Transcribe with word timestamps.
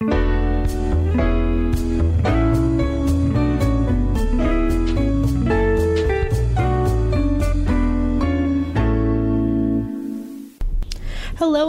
Hello, 0.00 0.35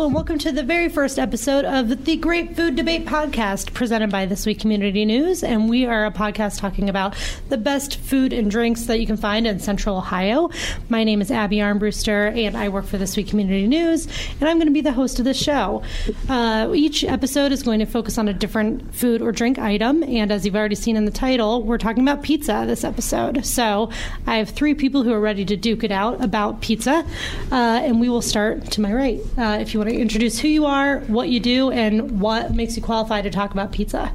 and 0.08 0.16
welcome 0.16 0.38
to 0.38 0.54
the 0.54 0.64
very 0.64 0.88
first 0.88 1.20
episode 1.20 1.66
of 1.66 2.06
the 2.06 2.16
Great 2.16 2.56
Food 2.56 2.78
Debate 2.78 3.06
Podcast 3.06 3.74
presented 3.74 4.10
by 4.10 4.26
This 4.26 4.46
Week 4.46 4.58
Community 4.58 5.04
News. 5.04 5.44
And 5.44 5.70
we 5.70 5.86
are 5.86 6.06
a 6.06 6.12
podcast 6.12 6.60
talking 6.60 6.88
about 6.88 7.14
the 7.50 7.58
best 7.58 7.98
food 7.98 8.32
and 8.32 8.50
drinks 8.50 8.84
that 8.84 9.02
you 9.02 9.06
can 9.06 9.18
find 9.18 9.46
in 9.46 9.60
Central 9.60 9.98
Ohio. 9.98 10.50
My 10.88 11.04
name 11.04 11.20
is 11.20 11.30
Abby 11.30 11.58
Armbruster, 11.58 12.34
and 12.38 12.56
I 12.56 12.70
work 12.70 12.86
for 12.86 12.98
This 12.98 13.18
Week 13.18 13.28
Community 13.28 13.68
News, 13.68 14.08
and 14.40 14.48
I'm 14.48 14.56
going 14.56 14.68
to 14.68 14.74
be 14.74 14.80
the 14.80 14.94
host 14.94 15.20
of 15.20 15.26
this 15.26 15.38
show. 15.38 15.84
Uh, 16.30 16.72
each 16.74 17.04
episode 17.04 17.52
is 17.52 17.62
going 17.62 17.80
to 17.80 17.86
focus 17.86 18.18
on 18.18 18.30
a 18.30 18.34
different 18.34 18.96
food 18.96 19.22
or 19.22 19.34
drink 19.34 19.60
item. 19.60 20.04
And 20.04 20.32
as 20.32 20.46
you've 20.46 20.56
already 20.56 20.76
seen 20.76 20.96
in 20.96 21.04
the 21.04 21.12
title, 21.12 21.64
we're 21.64 21.78
talking 21.78 22.04
about 22.04 22.24
pizza 22.24 22.64
this 22.66 22.86
episode. 22.86 23.46
So 23.46 23.92
I 24.26 24.38
have 24.38 24.52
three 24.52 24.74
people 24.74 25.04
who 25.04 25.12
are 25.12 25.20
ready 25.20 25.44
to 25.44 25.58
duke 25.58 25.84
it 25.84 25.92
out 25.92 26.24
about 26.24 26.62
pizza. 26.62 27.06
Uh, 27.52 27.82
and 27.84 28.00
we 28.00 28.08
will 28.08 28.22
start 28.22 28.72
to 28.72 28.80
my 28.80 28.94
right. 28.94 29.20
Uh, 29.38 29.58
if 29.60 29.74
you 29.74 29.82
want 29.82 29.90
to 29.90 29.97
introduce 29.98 30.40
who 30.40 30.48
you 30.48 30.66
are, 30.66 31.00
what 31.02 31.30
you 31.30 31.40
do, 31.40 31.72
and 31.72 32.20
what 32.20 32.54
makes 32.54 32.76
you 32.76 32.84
qualified 32.84 33.24
to 33.24 33.30
talk 33.30 33.52
about 33.52 33.72
pizza. 33.72 34.12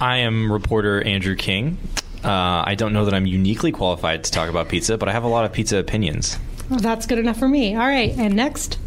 I 0.00 0.18
am 0.18 0.50
reporter 0.52 1.02
Andrew 1.02 1.36
King. 1.36 1.78
Uh, 2.22 2.62
I 2.66 2.74
don't 2.74 2.92
know 2.92 3.04
that 3.04 3.14
I'm 3.14 3.26
uniquely 3.26 3.72
qualified 3.72 4.24
to 4.24 4.30
talk 4.30 4.48
about 4.48 4.68
pizza, 4.68 4.96
but 4.96 5.08
I 5.08 5.12
have 5.12 5.24
a 5.24 5.28
lot 5.28 5.44
of 5.44 5.52
pizza 5.52 5.78
opinions. 5.78 6.38
Well, 6.70 6.80
that's 6.80 7.06
good 7.06 7.18
enough 7.18 7.38
for 7.38 7.48
me. 7.48 7.74
All 7.74 7.86
right, 7.86 8.16
and 8.16 8.34
next. 8.34 8.78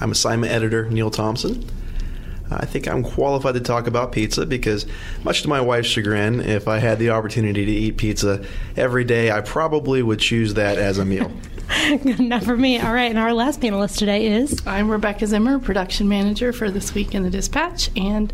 I'm 0.00 0.10
assignment 0.12 0.52
editor 0.52 0.88
Neil 0.88 1.10
Thompson. 1.10 1.68
I 2.50 2.64
think 2.64 2.86
I'm 2.86 3.02
qualified 3.02 3.54
to 3.54 3.60
talk 3.60 3.88
about 3.88 4.12
pizza 4.12 4.46
because, 4.46 4.86
much 5.24 5.42
to 5.42 5.48
my 5.48 5.60
wife's 5.60 5.88
chagrin, 5.88 6.40
if 6.40 6.68
I 6.68 6.78
had 6.78 6.98
the 6.98 7.10
opportunity 7.10 7.64
to 7.64 7.72
eat 7.72 7.96
pizza 7.96 8.44
every 8.76 9.04
day, 9.04 9.32
I 9.32 9.40
probably 9.40 10.02
would 10.02 10.20
choose 10.20 10.54
that 10.54 10.78
as 10.78 10.98
a 10.98 11.04
meal. 11.04 11.32
Good 11.88 12.20
enough 12.20 12.44
for 12.44 12.56
me. 12.56 12.78
All 12.78 12.92
right, 12.92 13.10
and 13.10 13.18
our 13.18 13.32
last 13.32 13.60
panelist 13.60 13.98
today 13.98 14.26
is. 14.26 14.62
I'm 14.66 14.90
Rebecca 14.90 15.26
Zimmer, 15.26 15.58
production 15.58 16.08
manager 16.08 16.52
for 16.52 16.70
This 16.70 16.94
Week 16.94 17.14
in 17.14 17.22
the 17.22 17.30
Dispatch, 17.30 17.90
and 17.96 18.32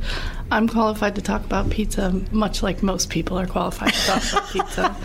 I'm 0.50 0.68
qualified 0.68 1.14
to 1.14 1.22
talk 1.22 1.44
about 1.44 1.70
pizza, 1.70 2.20
much 2.30 2.62
like 2.62 2.82
most 2.82 3.08
people 3.08 3.38
are 3.38 3.46
qualified 3.46 3.94
to 3.94 4.00
talk 4.00 4.32
about 4.32 4.50
pizza. 4.50 4.96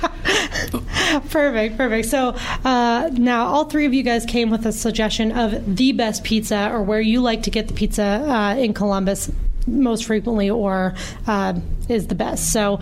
perfect, 1.30 1.78
perfect. 1.78 2.10
So 2.10 2.36
uh, 2.66 3.10
now 3.14 3.46
all 3.46 3.66
three 3.66 3.86
of 3.86 3.94
you 3.94 4.04
guys 4.04 4.26
came 4.26 4.50
with 4.50 4.66
a 4.66 4.72
suggestion 4.72 5.32
of 5.32 5.78
the 5.78 5.94
best 5.94 6.24
pizza 6.24 6.70
or 6.72 6.84
where 6.84 7.02
you 7.02 7.22
like 7.22 7.44
to 7.44 7.52
get 7.52 7.68
the 7.68 7.74
pizza 7.74 8.04
uh, 8.04 8.56
in 8.56 8.74
Columbus 8.74 9.32
most 9.68 10.06
frequently 10.06 10.50
or 10.50 10.96
uh, 11.28 11.54
is 11.88 12.08
the 12.08 12.16
best. 12.16 12.52
So 12.52 12.80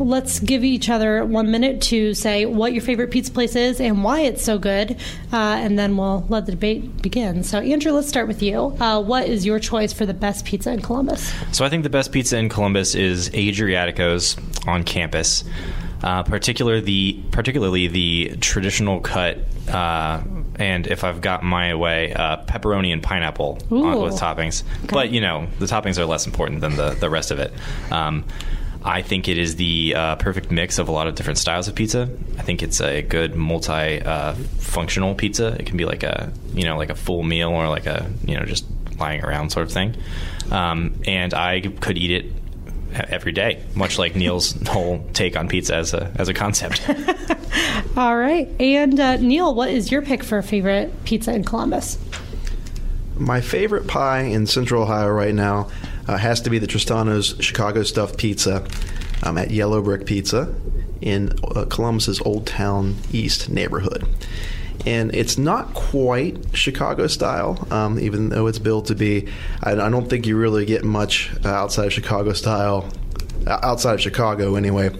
let's 0.00 0.40
give 0.40 0.64
each 0.64 0.88
other 0.88 1.24
one 1.24 1.50
minute 1.50 1.80
to 1.82 2.14
say 2.14 2.46
what 2.46 2.72
your 2.72 2.82
favorite 2.82 3.10
pizza 3.10 3.30
place 3.30 3.54
is 3.54 3.80
and 3.80 4.02
why 4.02 4.20
it's 4.20 4.44
so 4.44 4.58
good, 4.58 4.92
uh, 5.32 5.36
and 5.36 5.78
then 5.78 5.96
we'll 5.96 6.24
let 6.28 6.46
the 6.46 6.52
debate 6.52 7.02
begin. 7.02 7.44
So, 7.44 7.58
Andrew, 7.58 7.92
let's 7.92 8.08
start 8.08 8.28
with 8.28 8.42
you. 8.42 8.76
Uh, 8.80 9.02
what 9.02 9.28
is 9.28 9.44
your 9.46 9.58
choice 9.58 9.92
for 9.92 10.06
the 10.06 10.14
best 10.14 10.44
pizza 10.44 10.72
in 10.72 10.82
Columbus? 10.82 11.32
So, 11.52 11.64
I 11.64 11.68
think 11.68 11.82
the 11.82 11.90
best 11.90 12.12
pizza 12.12 12.36
in 12.38 12.48
Columbus 12.48 12.94
is 12.94 13.32
Adriatico's 13.34 14.36
on 14.66 14.84
campus. 14.84 15.44
Uh, 16.02 16.22
particular 16.22 16.80
the 16.80 17.20
particularly 17.30 17.86
the 17.86 18.34
traditional 18.40 19.00
cut, 19.00 19.36
uh, 19.68 20.22
and 20.56 20.86
if 20.86 21.04
I've 21.04 21.20
got 21.20 21.42
my 21.42 21.74
way, 21.74 22.14
uh, 22.14 22.38
pepperoni 22.44 22.90
and 22.90 23.02
pineapple 23.02 23.58
on, 23.70 24.00
with 24.00 24.14
toppings. 24.14 24.62
Okay. 24.78 24.86
But 24.90 25.10
you 25.10 25.20
know, 25.20 25.46
the 25.58 25.66
toppings 25.66 25.98
are 25.98 26.06
less 26.06 26.24
important 26.24 26.62
than 26.62 26.76
the 26.76 26.92
the 26.92 27.10
rest 27.10 27.30
of 27.30 27.38
it. 27.38 27.52
Um, 27.90 28.24
I 28.82 29.02
think 29.02 29.28
it 29.28 29.36
is 29.36 29.56
the 29.56 29.94
uh, 29.94 30.16
perfect 30.16 30.50
mix 30.50 30.78
of 30.78 30.88
a 30.88 30.92
lot 30.92 31.06
of 31.06 31.14
different 31.14 31.38
styles 31.38 31.68
of 31.68 31.74
pizza. 31.74 32.08
I 32.38 32.42
think 32.42 32.62
it's 32.62 32.80
a 32.80 33.02
good 33.02 33.34
multi-functional 33.34 35.10
uh, 35.10 35.14
pizza. 35.14 35.48
It 35.58 35.66
can 35.66 35.76
be 35.76 35.84
like 35.84 36.02
a 36.02 36.32
you 36.54 36.64
know 36.64 36.78
like 36.78 36.90
a 36.90 36.94
full 36.94 37.22
meal 37.22 37.50
or 37.50 37.68
like 37.68 37.86
a 37.86 38.10
you 38.24 38.36
know 38.36 38.44
just 38.44 38.64
lying 38.98 39.22
around 39.22 39.50
sort 39.50 39.66
of 39.66 39.72
thing. 39.72 39.96
Um, 40.50 41.00
and 41.06 41.34
I 41.34 41.60
could 41.60 41.98
eat 41.98 42.10
it 42.10 42.32
every 42.92 43.32
day, 43.32 43.62
much 43.74 43.98
like 43.98 44.16
Neil's 44.16 44.52
whole 44.68 45.06
take 45.12 45.36
on 45.36 45.48
pizza 45.48 45.76
as 45.76 45.92
a 45.92 46.10
as 46.16 46.28
a 46.28 46.34
concept. 46.34 46.88
All 47.96 48.16
right, 48.16 48.48
and 48.58 48.98
uh, 48.98 49.16
Neil, 49.16 49.54
what 49.54 49.68
is 49.68 49.90
your 49.90 50.00
pick 50.00 50.22
for 50.22 50.38
a 50.38 50.42
favorite 50.42 51.04
pizza 51.04 51.34
in 51.34 51.44
Columbus? 51.44 51.98
My 53.16 53.42
favorite 53.42 53.86
pie 53.86 54.22
in 54.22 54.46
Central 54.46 54.84
Ohio 54.84 55.10
right 55.10 55.34
now 55.34 55.68
uh, 56.10 56.16
has 56.16 56.40
to 56.40 56.50
be 56.50 56.58
the 56.58 56.66
Tristano's 56.66 57.36
Chicago 57.38 57.84
stuffed 57.84 58.18
pizza 58.18 58.66
um, 59.22 59.38
at 59.38 59.52
Yellow 59.52 59.80
Brick 59.80 60.06
Pizza 60.06 60.52
in 61.00 61.32
uh, 61.54 61.66
Columbus's 61.66 62.20
Old 62.22 62.48
Town 62.48 62.96
East 63.12 63.48
neighborhood. 63.48 64.08
And 64.84 65.14
it's 65.14 65.38
not 65.38 65.72
quite 65.72 66.38
Chicago 66.52 67.06
style, 67.06 67.64
um, 67.70 68.00
even 68.00 68.30
though 68.30 68.48
it's 68.48 68.58
built 68.58 68.86
to 68.86 68.96
be. 68.96 69.28
I, 69.62 69.72
I, 69.72 69.88
don't 69.88 70.08
think 70.08 70.26
you 70.26 70.36
really 70.36 70.64
get 70.64 70.84
much 70.84 71.30
uh, 71.44 71.48
outside 71.48 71.86
of 71.86 71.92
Chicago 71.92 72.32
style 72.32 72.90
uh, 73.46 73.60
outside 73.62 73.94
of 73.94 74.00
Chicago 74.00 74.56
anyway. 74.56 74.90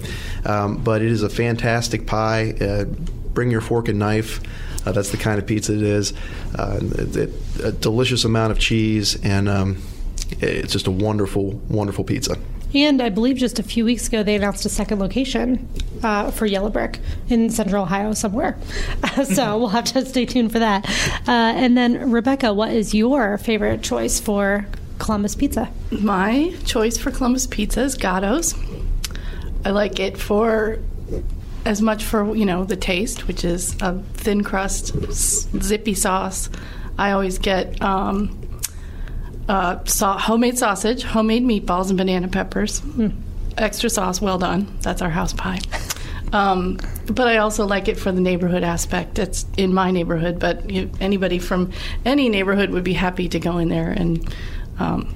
Um, 0.45 0.77
but 0.77 1.03
it 1.03 1.11
is 1.11 1.23
a 1.23 1.31
fantastic 1.31 2.07
pie. 2.07 2.53
Uh, 2.61 2.85
bring 2.85 3.51
your 3.51 3.63
fork 3.63 3.89
and 3.89 3.99
knife. 3.99 4.41
Uh, 4.87 4.93
that's 4.93 5.11
the 5.11 5.17
kind 5.17 5.41
of 5.41 5.47
pizza 5.47 5.75
it 5.75 5.83
is. 5.83 6.13
Uh, 6.57 6.79
it, 6.83 7.17
it, 7.17 7.31
a 7.65 7.73
delicious 7.73 8.25
amount 8.25 8.53
of 8.53 8.59
cheese, 8.59 9.19
and 9.25 9.49
um, 9.49 9.83
it's 10.41 10.73
just 10.73 10.87
a 10.87 10.91
wonderful, 10.91 11.53
wonderful 11.69 12.05
pizza. 12.05 12.37
And 12.73 13.03
I 13.03 13.09
believe 13.09 13.37
just 13.37 13.59
a 13.59 13.63
few 13.63 13.85
weeks 13.85 14.07
ago 14.07 14.23
they 14.23 14.37
announced 14.37 14.65
a 14.65 14.69
second 14.69 15.01
location 15.01 15.69
uh, 16.03 16.31
for 16.31 16.47
Yellow 16.47 16.71
Brick 16.71 17.01
in 17.29 17.51
Central 17.51 17.83
Ohio 17.83 18.13
somewhere. 18.13 18.57
so 19.25 19.59
we'll 19.59 19.69
have 19.69 19.85
to 19.85 20.07
stay 20.07 20.25
tuned 20.25 20.53
for 20.53 20.61
that. 20.61 20.89
Uh, 21.27 21.33
and 21.57 21.77
then, 21.77 22.11
Rebecca, 22.11 22.55
what 22.55 22.71
is 22.71 22.95
your 22.95 23.39
favorite 23.39 23.83
choice 23.83 24.21
for 24.21 24.67
Columbus 24.99 25.35
pizza? 25.35 25.71
My 25.91 26.55
choice 26.65 26.97
for 26.97 27.11
Columbus 27.11 27.47
pizza 27.47 27.83
is 27.83 27.97
Gatto's. 27.97 28.55
I 29.65 29.71
like 29.71 29.99
it 29.99 30.17
for 30.17 30.79
as 31.67 31.83
much 31.83 32.05
for 32.05 32.35
you 32.35 32.47
know 32.47 32.65
the 32.65 32.77
taste, 32.77 33.27
which 33.27 33.45
is 33.45 33.77
a 33.83 33.99
thin 34.15 34.43
crust, 34.43 34.95
zippy 35.13 35.95
sauce. 35.95 36.49
I 36.99 37.13
always 37.13 37.39
get 37.39 37.81
um, 37.83 38.40
uh, 39.51 40.19
homemade 40.19 40.57
sausage, 40.57 41.03
homemade 41.03 41.43
meatballs, 41.43 41.89
and 41.89 41.99
banana 41.99 42.29
peppers. 42.29 42.81
Mm. 42.83 43.13
Extra 43.59 43.91
sauce, 43.91 44.21
well 44.21 44.39
done. 44.39 44.73
That's 44.83 45.03
our 45.03 45.11
house 45.11 45.33
pie. 45.33 45.59
Um, 46.33 46.79
but 47.07 47.27
I 47.27 47.39
also 47.39 47.67
like 47.67 47.89
it 47.89 47.99
for 47.99 48.13
the 48.13 48.21
neighborhood 48.21 48.63
aspect. 48.63 49.19
It's 49.19 49.45
in 49.57 49.75
my 49.75 49.91
neighborhood, 49.91 50.39
but 50.39 50.71
you, 50.71 50.89
anybody 51.01 51.41
from 51.41 51.73
any 52.05 52.29
neighborhood 52.29 52.71
would 52.71 52.85
be 52.85 52.93
happy 52.93 53.29
to 53.29 53.41
go 53.41 53.59
in 53.59 53.69
there 53.69 53.91
and 53.91 54.33
um, 54.79 55.13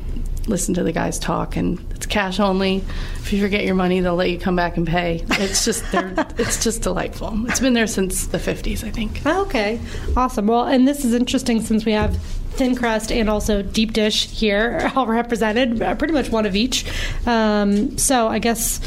listen 0.48 0.74
to 0.74 0.82
the 0.82 0.90
guys 0.90 1.20
talk. 1.20 1.56
And 1.56 1.78
it's 1.92 2.06
cash 2.06 2.40
only. 2.40 2.78
If 3.18 3.32
you 3.32 3.40
forget 3.40 3.64
your 3.64 3.76
money, 3.76 4.00
they'll 4.00 4.16
let 4.16 4.30
you 4.30 4.38
come 4.40 4.56
back 4.56 4.76
and 4.76 4.84
pay. 4.84 5.24
It's 5.30 5.64
just 5.64 5.84
it's 5.92 6.64
just 6.64 6.82
delightful. 6.82 7.46
It's 7.46 7.60
been 7.60 7.74
there 7.74 7.86
since 7.86 8.26
the 8.26 8.38
50s, 8.38 8.82
I 8.82 8.90
think. 8.90 9.24
Okay, 9.24 9.80
awesome. 10.16 10.48
Well, 10.48 10.64
and 10.64 10.88
this 10.88 11.04
is 11.04 11.14
interesting 11.14 11.62
since 11.62 11.84
we 11.84 11.92
have 11.92 12.18
thin 12.54 12.74
crust 12.76 13.12
and 13.12 13.28
also 13.28 13.62
deep 13.62 13.92
dish 13.92 14.28
here, 14.28 14.90
all 14.96 15.06
represented, 15.06 15.82
uh, 15.82 15.94
pretty 15.94 16.14
much 16.14 16.30
one 16.30 16.46
of 16.46 16.56
each. 16.56 16.84
Um, 17.26 17.96
so 17.98 18.28
I 18.28 18.38
guess. 18.38 18.80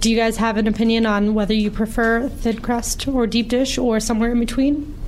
Do 0.00 0.10
you 0.10 0.16
guys 0.16 0.38
have 0.38 0.56
an 0.56 0.66
opinion 0.66 1.06
on 1.06 1.32
whether 1.32 1.54
you 1.54 1.70
prefer 1.70 2.28
thin 2.28 2.60
crust 2.60 3.06
or 3.06 3.24
deep 3.24 3.48
dish 3.48 3.78
or 3.78 4.00
somewhere 4.00 4.32
in 4.32 4.40
between? 4.40 4.98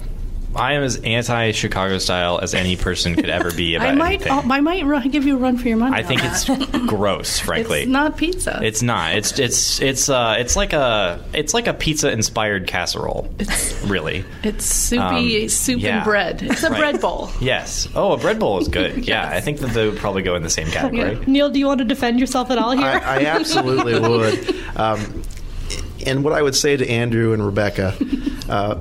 I 0.56 0.74
am 0.74 0.82
as 0.82 0.96
anti-Chicago 0.98 1.98
style 1.98 2.38
as 2.40 2.54
any 2.54 2.76
person 2.76 3.14
could 3.14 3.30
ever 3.30 3.52
be 3.52 3.74
about 3.76 3.88
I 3.88 3.94
might, 3.94 4.26
anything. 4.26 4.50
I 4.50 4.60
might 4.60 4.84
run, 4.84 5.08
give 5.08 5.24
you 5.24 5.36
a 5.36 5.38
run 5.38 5.56
for 5.56 5.68
your 5.68 5.76
money. 5.76 5.96
I 5.96 6.02
think 6.02 6.22
it's 6.24 6.44
gross, 6.86 7.38
frankly. 7.38 7.82
It's 7.82 7.90
not 7.90 8.16
pizza. 8.16 8.60
It's 8.62 8.82
not. 8.82 9.16
It's 9.16 9.38
it's 9.38 9.80
it's 9.80 10.08
uh 10.08 10.36
it's 10.38 10.56
like 10.56 10.72
a 10.72 11.24
it's 11.32 11.54
like 11.54 11.66
a 11.66 11.74
pizza 11.74 12.10
inspired 12.10 12.66
casserole. 12.66 13.28
It's 13.38 13.82
really. 13.82 14.24
It's 14.42 14.64
soupy 14.64 15.44
um, 15.44 15.48
soup 15.48 15.80
yeah. 15.80 15.96
and 15.96 16.04
bread. 16.04 16.42
It's 16.42 16.62
a 16.62 16.70
right. 16.70 16.78
bread 16.78 17.00
bowl. 17.00 17.30
Yes. 17.40 17.88
Oh, 17.94 18.12
a 18.12 18.18
bread 18.18 18.38
bowl 18.38 18.58
is 18.58 18.68
good. 18.68 18.96
yes. 18.98 19.08
Yeah, 19.14 19.28
I 19.28 19.40
think 19.40 19.60
that 19.60 19.68
they 19.68 19.88
would 19.88 19.98
probably 19.98 20.22
go 20.22 20.34
in 20.34 20.42
the 20.42 20.50
same 20.50 20.66
category. 20.66 21.12
Yeah. 21.12 21.24
Neil, 21.28 21.50
do 21.50 21.60
you 21.60 21.66
want 21.66 21.78
to 21.78 21.84
defend 21.84 22.18
yourself 22.18 22.50
at 22.50 22.58
all 22.58 22.72
here? 22.72 22.84
I, 22.84 22.98
I 22.98 23.24
absolutely 23.26 24.00
would. 24.00 24.56
Um, 24.74 25.22
and 26.04 26.24
what 26.24 26.32
I 26.32 26.42
would 26.42 26.56
say 26.56 26.76
to 26.76 26.88
Andrew 26.88 27.32
and 27.32 27.44
Rebecca 27.44 27.96
uh, 28.48 28.78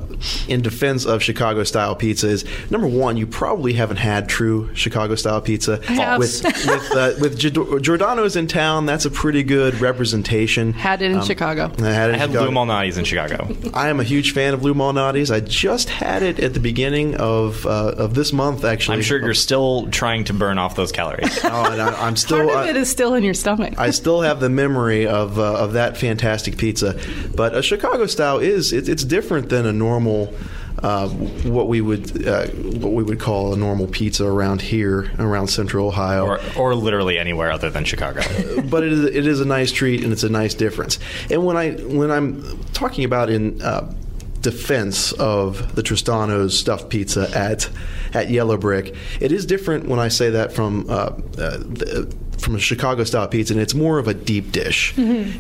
in 0.48 0.62
defense 0.62 1.06
of 1.06 1.22
Chicago 1.24 1.64
style 1.64 1.96
pizza 1.96 2.28
is 2.28 2.46
number 2.70 2.88
one, 2.88 3.18
you 3.18 3.28
probably 3.28 3.74
haven't 3.74 3.98
had 3.98 4.30
true 4.30 4.70
Chicago 4.76 5.16
style 5.16 5.42
pizza. 5.42 5.84
have. 5.86 6.20
With 6.20 6.44
with, 6.44 6.92
uh, 6.92 7.14
with 7.20 7.38
Giordano's 7.84 8.36
in 8.36 8.48
town, 8.48 8.86
that's 8.86 9.06
a 9.06 9.12
pretty 9.12 9.44
good 9.44 9.80
representation. 9.82 10.74
Had 10.74 11.02
it 11.02 11.12
in 11.12 11.22
Chicago. 11.22 11.72
I 11.80 11.92
had, 11.92 12.10
it 12.10 12.16
I 12.16 12.18
had 12.18 12.32
Chicago. 12.32 12.50
Lou 12.50 12.56
Malnati's 12.56 12.98
in 12.98 13.06
Chicago. 13.06 13.56
I 13.74 13.90
am 13.90 14.00
a 14.00 14.04
huge 14.04 14.34
fan 14.34 14.54
of 14.54 14.64
Lou 14.64 14.74
Malnati's. 14.74 15.32
I 15.32 15.40
just 15.40 15.90
had 15.90 16.24
it 16.24 16.40
at 16.40 16.54
the 16.54 16.60
beginning 16.60 17.16
of 17.16 17.66
uh, 17.66 17.94
of 17.98 18.14
this 18.14 18.34
month. 18.34 18.64
Actually, 18.64 18.98
I'm 18.98 19.04
sure 19.04 19.20
you're 19.20 19.34
still 19.34 19.88
trying 19.92 20.24
to 20.26 20.34
burn 20.34 20.58
off 20.58 20.76
those 20.76 20.92
calories. 20.92 21.40
Oh, 21.54 21.72
and 21.72 21.82
I, 21.82 22.08
I'm 22.08 22.16
still. 22.16 22.38
Part 22.38 22.50
of 22.50 22.56
I- 22.56 22.70
it 22.70 22.76
is 22.78 22.90
still 22.90 23.14
in 23.14 23.24
your 23.24 23.34
stomach. 23.36 23.76
I 23.78 23.92
still 23.92 24.22
have 24.22 24.40
the 24.40 24.50
memory 24.50 25.06
of 25.06 25.38
uh, 25.38 25.56
of 25.64 25.74
that 25.74 25.98
fantastic 25.98 26.58
pizza, 26.58 27.00
but 27.36 27.56
a 27.56 27.62
Chicago 27.62 28.08
style 28.08 28.40
is 28.40 28.74
it, 28.74 28.90
it's 28.90 29.04
different 29.04 29.50
than 29.54 29.66
a 29.66 29.74
normal. 29.74 30.34
Uh, 30.82 31.08
what 31.08 31.70
we 31.70 31.80
would 31.80 32.28
uh, 32.28 32.46
what 32.48 32.92
we 32.92 33.04
would 33.04 33.20
call 33.20 33.54
a 33.54 33.58
normal 33.58 33.88
pizza 33.88 34.26
around 34.26 34.62
here, 34.62 35.12
around 35.18 35.48
Central 35.48 35.88
Ohio. 35.88 36.26
or, 36.26 36.40
or 36.58 36.76
literally 36.76 37.18
anywhere 37.18 37.52
other 37.52 37.70
than 37.70 37.86
Chicago. 37.86 38.22
but 38.70 38.84
it 38.84 38.92
is, 38.92 39.04
it 39.06 39.28
is 39.28 39.40
a 39.40 39.46
nice 39.46 39.72
treat 39.72 40.04
and 40.04 40.12
it's 40.12 40.24
a 40.24 40.30
nice 40.30 40.56
difference. 40.56 41.00
And 41.32 41.46
when 41.46 41.56
I 41.56 41.72
when 41.72 42.12
I'm 42.12 42.60
talking 42.74 43.06
about 43.06 43.30
in 43.30 43.62
uh, 43.62 43.94
defense 44.42 45.14
of 45.14 45.74
the 45.76 45.82
Tristano's 45.82 46.60
stuffed 46.60 46.90
pizza 46.90 47.30
at 47.34 47.70
at 48.14 48.30
Yellow 48.30 48.58
Brick, 48.58 48.94
it 49.22 49.32
is 49.32 49.46
different 49.46 49.88
when 49.88 50.00
I 50.00 50.10
say 50.10 50.32
that 50.32 50.52
from 50.52 50.90
uh, 50.90 50.94
uh, 50.94 51.14
the, 51.38 52.14
from 52.44 52.56
a 52.56 52.60
Chicago 52.60 53.04
style 53.04 53.28
pizza, 53.28 53.54
and 53.54 53.62
it's 53.62 53.74
more 53.74 53.98
of 53.98 54.08
a 54.08 54.14
deep 54.14 54.52
dish. 54.52 54.94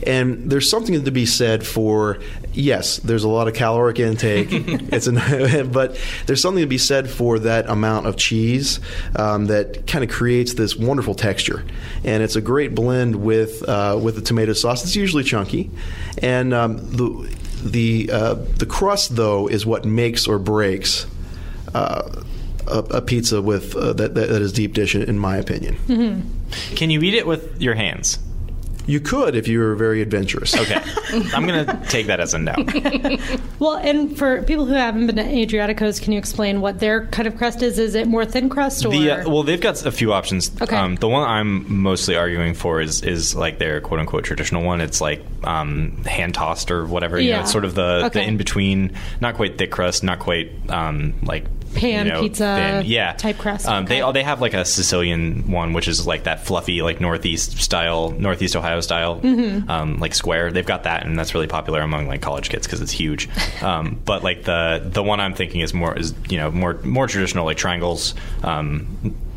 And 0.07 0.49
there's 0.49 0.69
something 0.69 1.03
to 1.03 1.11
be 1.11 1.25
said 1.25 1.65
for 1.65 2.19
yes, 2.53 2.97
there's 2.97 3.23
a 3.23 3.27
lot 3.27 3.47
of 3.47 3.53
caloric 3.53 3.99
intake. 3.99 4.47
it's 4.51 5.07
an, 5.07 5.15
but 5.71 5.99
there's 6.25 6.41
something 6.41 6.63
to 6.63 6.67
be 6.67 6.77
said 6.77 7.09
for 7.09 7.39
that 7.39 7.69
amount 7.69 8.07
of 8.07 8.15
cheese 8.15 8.79
um, 9.15 9.47
that 9.47 9.85
kind 9.87 10.03
of 10.03 10.09
creates 10.09 10.53
this 10.53 10.75
wonderful 10.75 11.15
texture, 11.15 11.63
and 12.03 12.23
it's 12.23 12.35
a 12.35 12.41
great 12.41 12.73
blend 12.73 13.17
with 13.17 13.67
uh, 13.67 13.99
with 14.01 14.15
the 14.15 14.21
tomato 14.21 14.53
sauce. 14.53 14.83
It's 14.83 14.95
usually 14.95 15.23
chunky, 15.23 15.69
and 16.21 16.53
um, 16.53 16.77
the 16.77 17.35
the 17.63 18.09
uh, 18.11 18.33
the 18.33 18.65
crust 18.65 19.15
though 19.15 19.47
is 19.47 19.65
what 19.65 19.85
makes 19.85 20.27
or 20.27 20.39
breaks. 20.39 21.05
Uh, 21.73 22.23
a, 22.67 22.77
a 22.77 23.01
pizza 23.01 23.41
with 23.41 23.75
uh, 23.75 23.91
that, 23.93 24.15
that 24.15 24.29
is 24.29 24.53
deep 24.53 24.73
dish, 24.73 24.95
in, 24.95 25.03
in 25.03 25.19
my 25.19 25.35
opinion. 25.35 25.75
Can 26.75 26.89
you 26.89 27.01
eat 27.01 27.13
it 27.13 27.25
with 27.27 27.61
your 27.61 27.75
hands? 27.75 28.19
You 28.85 28.99
could 28.99 29.37
if 29.37 29.47
you 29.47 29.59
were 29.59 29.75
very 29.75 30.01
adventurous. 30.01 30.53
Okay. 30.57 30.75
I'm 31.33 31.47
going 31.47 31.65
to 31.65 31.79
take 31.87 32.07
that 32.07 32.19
as 32.19 32.33
a 32.33 32.37
no. 32.39 32.53
Well, 33.57 33.75
and 33.77 34.17
for 34.17 34.43
people 34.43 34.65
who 34.65 34.73
haven't 34.73 35.07
been 35.07 35.15
to 35.15 35.23
Adriatico's, 35.23 36.01
can 36.01 36.11
you 36.11 36.19
explain 36.19 36.59
what 36.59 36.79
their 36.79 37.05
kind 37.07 37.25
of 37.25 37.37
crust 37.37 37.61
is? 37.61 37.79
Is 37.79 37.95
it 37.95 38.09
more 38.09 38.25
thin 38.25 38.49
crust 38.49 38.85
or? 38.85 38.91
The, 38.91 39.11
uh, 39.11 39.29
well, 39.29 39.43
they've 39.43 39.61
got 39.61 39.85
a 39.85 39.91
few 39.91 40.11
options. 40.11 40.51
Okay. 40.61 40.75
Um, 40.75 40.95
the 40.95 41.07
one 41.07 41.23
I'm 41.25 41.81
mostly 41.81 42.17
arguing 42.17 42.55
for 42.55 42.81
is 42.81 43.01
is 43.03 43.33
like 43.35 43.57
their 43.57 43.79
quote 43.79 44.01
unquote 44.01 44.25
traditional 44.25 44.63
one. 44.65 44.81
It's 44.81 44.99
like 44.99 45.21
um, 45.45 46.03
hand 46.03 46.33
tossed 46.35 46.69
or 46.69 46.85
whatever. 46.85 47.17
You 47.17 47.29
Yeah. 47.29 47.35
know, 47.37 47.41
it's 47.43 47.51
sort 47.53 47.63
of 47.63 47.75
the, 47.75 48.07
Okay. 48.07 48.19
the 48.21 48.27
in 48.27 48.35
between, 48.35 48.91
not 49.21 49.35
quite 49.35 49.57
thick 49.57 49.71
crust, 49.71 50.03
not 50.03 50.19
quite 50.19 50.51
um, 50.69 51.13
like 51.23 51.45
Pan 51.75 52.05
you 52.05 52.11
know, 52.13 52.21
pizza 52.21 52.55
thin. 52.55 52.85
yeah 52.85 53.13
type 53.13 53.37
crust. 53.37 53.67
Um, 53.67 53.85
They 53.85 54.01
Okay. 54.03 54.11
they 54.13 54.23
have 54.23 54.41
like 54.41 54.53
a 54.53 54.65
Sicilian 54.65 55.51
one, 55.51 55.73
which 55.73 55.87
is 55.87 56.05
like 56.07 56.23
that 56.23 56.45
fluffy 56.45 56.81
like 56.81 57.01
northeast 57.01 57.61
style, 57.61 58.11
northeast 58.11 58.55
Ohio 58.55 58.81
style, 58.81 59.19
Mm-hmm. 59.21 59.69
um, 59.69 59.99
like 59.99 60.13
square. 60.15 60.51
They've 60.51 60.65
got 60.65 60.83
that, 60.83 61.05
and 61.05 61.17
that's 61.17 61.33
really 61.33 61.47
popular 61.47 61.81
among 61.81 62.07
like 62.07 62.21
college 62.21 62.49
kids 62.49 62.65
because 62.67 62.81
it's 62.81 62.91
huge. 62.91 63.29
Um, 63.63 63.99
but 64.03 64.23
like 64.23 64.43
the 64.43 64.81
the 64.83 65.01
one 65.01 65.19
I'm 65.21 65.33
thinking 65.33 65.61
is 65.61 65.73
more 65.73 65.97
is 65.97 66.13
you 66.29 66.37
know 66.37 66.51
more 66.51 66.73
more 66.83 67.07
traditional 67.07 67.45
like 67.45 67.55
triangles. 67.57 68.13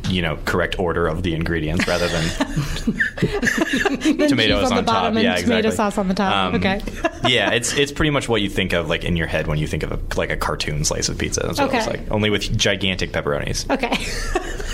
You 0.08 0.22
know, 0.22 0.38
correct 0.44 0.78
order 0.78 1.06
of 1.06 1.22
the 1.22 1.34
ingredients 1.34 1.86
rather 1.88 2.08
than 2.08 2.24
tomatoes 4.28 4.64
on, 4.64 4.70
the 4.70 4.76
on, 4.76 4.84
top. 4.84 4.86
bottom 4.86 5.18
yeah, 5.18 5.36
and 5.36 5.44
tomato 5.44 5.68
exactly. 5.68 5.70
sauce 5.72 5.98
on 5.98 6.08
the 6.08 6.14
top. 6.14 6.32
Um, 6.32 6.54
okay. 6.56 6.80
yeah, 7.28 7.52
it's 7.52 7.76
it's 7.76 7.92
pretty 7.92 8.10
much 8.10 8.28
what 8.28 8.42
you 8.42 8.48
think 8.48 8.72
of 8.72 8.88
like 8.88 9.04
in 9.04 9.16
your 9.16 9.26
head 9.26 9.46
when 9.46 9.58
you 9.58 9.66
think 9.66 9.82
of 9.82 9.92
a, 9.92 10.00
like 10.16 10.30
a 10.30 10.36
cartoon 10.36 10.84
slice 10.84 11.08
of 11.08 11.18
pizza. 11.18 11.40
That's 11.40 11.58
what 11.58 11.70
it 11.70 11.74
looks 11.74 11.88
Okay. 11.88 11.98
like, 11.98 12.10
only 12.10 12.30
with 12.30 12.56
gigantic 12.56 13.12
pepperonis. 13.12 13.68
Okay. 13.70 13.92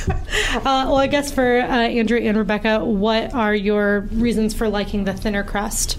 uh, 0.56 0.60
well, 0.64 0.96
I 0.96 1.06
guess 1.06 1.32
for 1.32 1.60
uh, 1.60 1.66
Andrew 1.66 2.18
and 2.18 2.36
Rebecca, 2.36 2.84
what 2.84 3.34
are 3.34 3.54
your 3.54 4.00
reasons 4.12 4.54
for 4.54 4.68
liking 4.68 5.04
the 5.04 5.12
thinner 5.14 5.44
crust? 5.44 5.98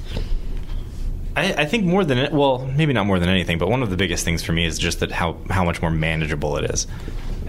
I, 1.35 1.53
I 1.53 1.65
think 1.65 1.85
more 1.85 2.05
than 2.05 2.19
it, 2.19 2.31
well, 2.31 2.67
maybe 2.75 2.93
not 2.93 3.07
more 3.07 3.17
than 3.17 3.29
anything, 3.29 3.57
but 3.57 3.67
one 3.67 3.81
of 3.81 3.89
the 3.89 3.97
biggest 3.97 4.23
things 4.23 4.43
for 4.43 4.51
me 4.51 4.65
is 4.65 4.77
just 4.77 4.99
that 4.99 5.11
how 5.11 5.37
how 5.49 5.63
much 5.63 5.81
more 5.81 5.91
manageable 5.91 6.57
it 6.57 6.69
is. 6.69 6.85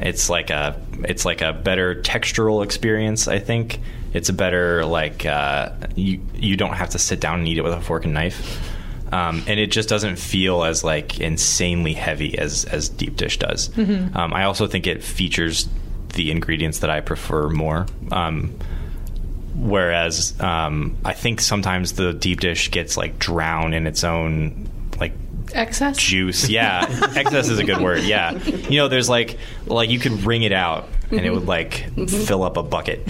It's 0.00 0.28
like 0.30 0.50
a 0.50 0.80
it's 1.04 1.24
like 1.24 1.42
a 1.42 1.52
better 1.52 1.94
textural 1.94 2.64
experience. 2.64 3.28
I 3.28 3.38
think 3.38 3.80
it's 4.12 4.28
a 4.28 4.32
better 4.32 4.84
like 4.84 5.26
uh, 5.26 5.70
you 5.94 6.20
you 6.34 6.56
don't 6.56 6.74
have 6.74 6.90
to 6.90 6.98
sit 6.98 7.20
down 7.20 7.40
and 7.40 7.48
eat 7.48 7.58
it 7.58 7.62
with 7.64 7.72
a 7.72 7.80
fork 7.80 8.04
and 8.04 8.14
knife, 8.14 8.72
um, 9.12 9.42
and 9.46 9.60
it 9.60 9.70
just 9.70 9.88
doesn't 9.88 10.16
feel 10.16 10.64
as 10.64 10.84
like 10.84 11.20
insanely 11.20 11.94
heavy 11.94 12.38
as 12.38 12.64
as 12.66 12.88
deep 12.88 13.16
dish 13.16 13.38
does. 13.38 13.70
Um, 14.14 14.32
I 14.32 14.44
also 14.44 14.66
think 14.66 14.86
it 14.86 15.02
features 15.02 15.68
the 16.14 16.30
ingredients 16.30 16.80
that 16.80 16.90
I 16.90 17.00
prefer 17.00 17.48
more. 17.48 17.86
Um, 18.12 18.54
Whereas 19.56 20.38
um, 20.40 20.96
I 21.04 21.12
think 21.12 21.40
sometimes 21.40 21.92
the 21.92 22.12
deep 22.12 22.40
dish 22.40 22.72
gets 22.72 22.96
like 22.96 23.20
drowned 23.20 23.72
in 23.72 23.86
its 23.86 24.02
own 24.02 24.68
like 24.98 25.12
Excess? 25.52 25.96
juice. 25.98 26.48
Yeah, 26.48 26.86
excess 27.16 27.48
is 27.48 27.58
a 27.58 27.64
good 27.64 27.80
word. 27.80 28.02
Yeah, 28.02 28.32
you 28.32 28.78
know, 28.78 28.88
there's 28.88 29.08
like 29.08 29.38
like 29.66 29.90
you 29.90 29.98
could 29.98 30.24
wring 30.24 30.42
it 30.42 30.52
out 30.52 30.88
and 31.10 31.20
it 31.20 31.30
would 31.30 31.46
like 31.46 31.90
fill 32.08 32.42
up 32.42 32.56
a 32.56 32.62
bucket. 32.62 33.06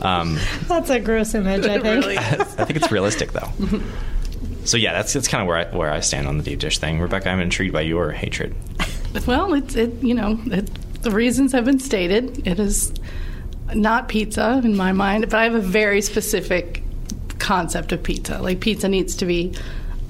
Um, 0.00 0.38
That's 0.68 0.90
a 0.90 0.98
gross 1.00 1.34
image, 1.34 1.66
I 1.66 1.78
think. 1.80 2.04
really 2.04 2.18
I 2.18 2.22
think 2.44 2.76
it's 2.76 2.90
realistic 2.90 3.32
though. 3.32 3.50
So 4.64 4.76
yeah, 4.76 4.92
that's 4.92 5.12
that's 5.12 5.28
kind 5.28 5.42
of 5.42 5.48
where 5.48 5.56
I 5.58 5.76
where 5.76 5.90
I 5.90 6.00
stand 6.00 6.26
on 6.28 6.38
the 6.38 6.44
deep 6.44 6.60
dish 6.60 6.78
thing. 6.78 7.00
Rebecca, 7.00 7.28
I'm 7.28 7.40
intrigued 7.40 7.72
by 7.72 7.80
your 7.82 8.12
hatred. 8.12 8.54
Well, 9.26 9.52
it's 9.54 9.74
it. 9.76 10.02
You 10.02 10.14
know, 10.14 10.38
it, 10.46 10.70
the 11.02 11.10
reasons 11.10 11.52
have 11.52 11.64
been 11.64 11.80
stated. 11.80 12.46
It 12.46 12.58
is 12.60 12.92
not 13.74 14.08
pizza 14.08 14.60
in 14.64 14.76
my 14.76 14.92
mind, 14.92 15.24
but 15.28 15.34
I 15.34 15.44
have 15.44 15.54
a 15.54 15.60
very 15.60 16.00
specific 16.00 16.82
concept 17.38 17.90
of 17.92 18.02
pizza. 18.02 18.40
Like 18.40 18.60
pizza 18.60 18.88
needs 18.88 19.16
to 19.16 19.26
be 19.26 19.52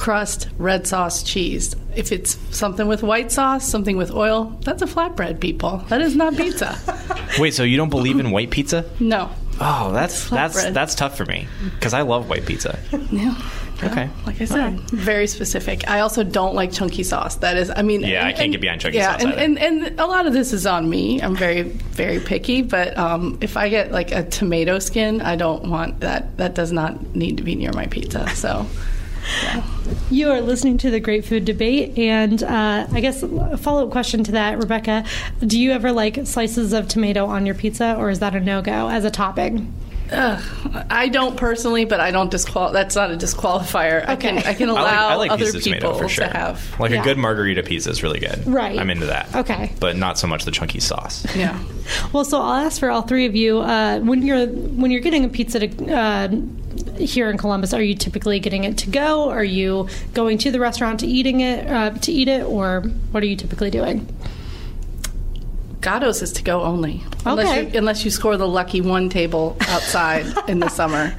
crust, 0.02 0.48
red 0.58 0.84
sauce, 0.84 1.22
cheese. 1.22 1.76
If 1.94 2.10
it's 2.10 2.36
something 2.50 2.88
with 2.88 3.04
white 3.04 3.30
sauce, 3.30 3.66
something 3.68 3.96
with 3.96 4.10
oil, 4.10 4.58
that's 4.64 4.82
a 4.82 4.86
flatbread. 4.86 5.38
People, 5.38 5.76
that 5.90 6.00
is 6.00 6.16
not 6.16 6.36
pizza. 6.36 6.76
Wait, 7.38 7.54
so 7.54 7.62
you 7.62 7.76
don't 7.76 7.88
believe 7.88 8.18
in 8.18 8.32
white 8.32 8.50
pizza? 8.50 8.84
no. 8.98 9.30
Oh, 9.60 9.92
that's 9.92 10.28
that's 10.30 10.70
that's 10.70 10.94
tough 10.96 11.16
for 11.16 11.26
me 11.26 11.46
because 11.74 11.94
I 11.94 12.00
love 12.02 12.28
white 12.28 12.44
pizza. 12.46 12.78
Yeah. 13.12 13.34
Okay. 13.84 14.08
Like 14.26 14.40
I 14.40 14.44
said, 14.44 14.80
very 14.90 15.26
specific. 15.26 15.88
I 15.90 16.00
also 16.00 16.22
don't 16.24 16.54
like 16.54 16.72
chunky 16.72 17.02
sauce. 17.02 17.36
That 17.36 17.56
is, 17.56 17.70
I 17.70 17.82
mean, 17.82 18.00
Yeah, 18.02 18.26
I 18.26 18.30
can't 18.32 18.44
and- 18.44 18.52
get 18.52 18.60
behind 18.60 18.80
chunky 18.80 18.98
yeah, 18.98 19.12
sauce 19.12 19.24
and, 19.24 19.58
and 19.58 19.58
and 19.58 20.00
a 20.00 20.06
lot 20.06 20.26
of 20.26 20.32
this 20.32 20.52
is 20.52 20.66
on 20.66 20.88
me. 20.88 21.20
I'm 21.20 21.36
very 21.36 21.62
very 21.62 22.18
picky, 22.20 22.62
but 22.62 22.96
um, 22.96 23.38
if 23.40 23.56
I 23.56 23.68
get 23.68 23.92
like 23.92 24.10
a 24.12 24.22
tomato 24.24 24.78
skin, 24.78 25.20
I 25.20 25.36
don't 25.36 25.68
want 25.68 26.00
that. 26.00 26.36
That 26.38 26.54
does 26.54 26.72
not 26.72 27.14
need 27.14 27.36
to 27.36 27.42
be 27.42 27.54
near 27.54 27.72
my 27.72 27.86
pizza. 27.86 28.28
So, 28.34 28.66
You 30.10 30.30
are 30.30 30.40
listening 30.40 30.78
to 30.78 30.90
the 30.90 31.00
Great 31.00 31.24
Food 31.24 31.44
Debate, 31.44 31.96
and 31.98 32.42
uh, 32.42 32.86
I 32.92 33.00
guess 33.00 33.22
a 33.22 33.56
follow 33.56 33.84
up 33.86 33.90
question 33.90 34.24
to 34.24 34.32
that, 34.32 34.58
Rebecca: 34.58 35.04
Do 35.46 35.58
you 35.58 35.72
ever 35.72 35.92
like 35.92 36.26
slices 36.26 36.72
of 36.72 36.88
tomato 36.88 37.26
on 37.26 37.46
your 37.46 37.54
pizza, 37.54 37.94
or 37.96 38.10
is 38.10 38.18
that 38.20 38.34
a 38.34 38.40
no 38.40 38.62
go 38.62 38.88
as 38.88 39.04
a 39.04 39.10
topping? 39.10 39.72
ugh, 40.14 40.42
I 40.90 41.08
don't 41.08 41.38
personally, 41.38 41.86
but 41.86 41.98
I 41.98 42.10
don't 42.10 42.30
disqual. 42.30 42.70
That's 42.72 42.94
not 42.94 43.10
a 43.10 43.16
disqualifier. 43.16 44.06
I 44.06 44.16
can 44.16 44.36
Okay. 44.38 44.50
I 44.50 44.52
can 44.52 44.68
I 44.68 44.72
allow 44.72 44.82
like, 44.84 44.92
I 44.92 45.14
like 45.14 45.30
other 45.30 45.44
pieces 45.46 45.64
people 45.64 45.80
tomato 45.92 45.98
for 46.02 46.08
sure. 46.10 46.26
to 46.26 46.30
have. 46.36 46.78
like 46.78 46.90
Yeah. 46.90 47.00
a 47.00 47.04
good 47.04 47.16
margherita 47.16 47.62
pizza 47.62 47.88
is 47.88 48.02
really 48.02 48.20
good. 48.20 48.46
Right. 48.46 48.78
I'm 48.78 48.90
into 48.90 49.06
that. 49.06 49.34
Okay. 49.34 49.72
But 49.80 49.96
not 49.96 50.18
so 50.18 50.26
much 50.26 50.44
the 50.44 50.50
chunky 50.50 50.80
sauce. 50.80 51.24
Yeah. 51.34 51.58
Well, 52.12 52.26
so 52.26 52.42
I'll 52.42 52.66
ask 52.66 52.78
for 52.78 52.90
all 52.90 53.00
three 53.02 53.24
of 53.24 53.34
you. 53.34 53.60
Uh, 53.60 54.00
when 54.00 54.20
you're 54.20 54.46
when 54.46 54.90
you're 54.90 55.00
getting 55.00 55.24
a 55.24 55.28
pizza 55.30 55.66
to, 55.66 55.94
uh, 55.94 56.28
here 56.98 57.30
in 57.30 57.38
Columbus, 57.38 57.72
are 57.74 57.82
you 57.82 57.94
typically 57.94 58.40
getting 58.40 58.64
it 58.64 58.78
to 58.78 58.90
go? 58.90 59.28
Are 59.30 59.44
you 59.44 59.88
going 60.14 60.38
to 60.38 60.50
the 60.50 60.60
restaurant 60.60 61.00
to 61.00 61.06
eating 61.06 61.40
it 61.40 61.66
uh, 61.68 61.90
to 61.90 62.12
eat 62.12 62.28
it, 62.28 62.44
or 62.44 62.80
what 63.10 63.22
are 63.22 63.26
you 63.26 63.36
typically 63.36 63.70
doing? 63.70 64.06
Gatto's 65.80 66.22
is 66.22 66.32
to 66.34 66.42
go 66.44 66.62
only. 66.62 67.02
Unless, 67.26 67.48
Okay. 67.48 67.72
you, 67.72 67.78
unless 67.78 68.04
you 68.04 68.10
score 68.10 68.36
the 68.36 68.46
lucky 68.46 68.80
one 68.80 69.08
table 69.08 69.56
outside 69.62 70.26
in 70.48 70.60
the 70.60 70.68
summer. 70.68 71.14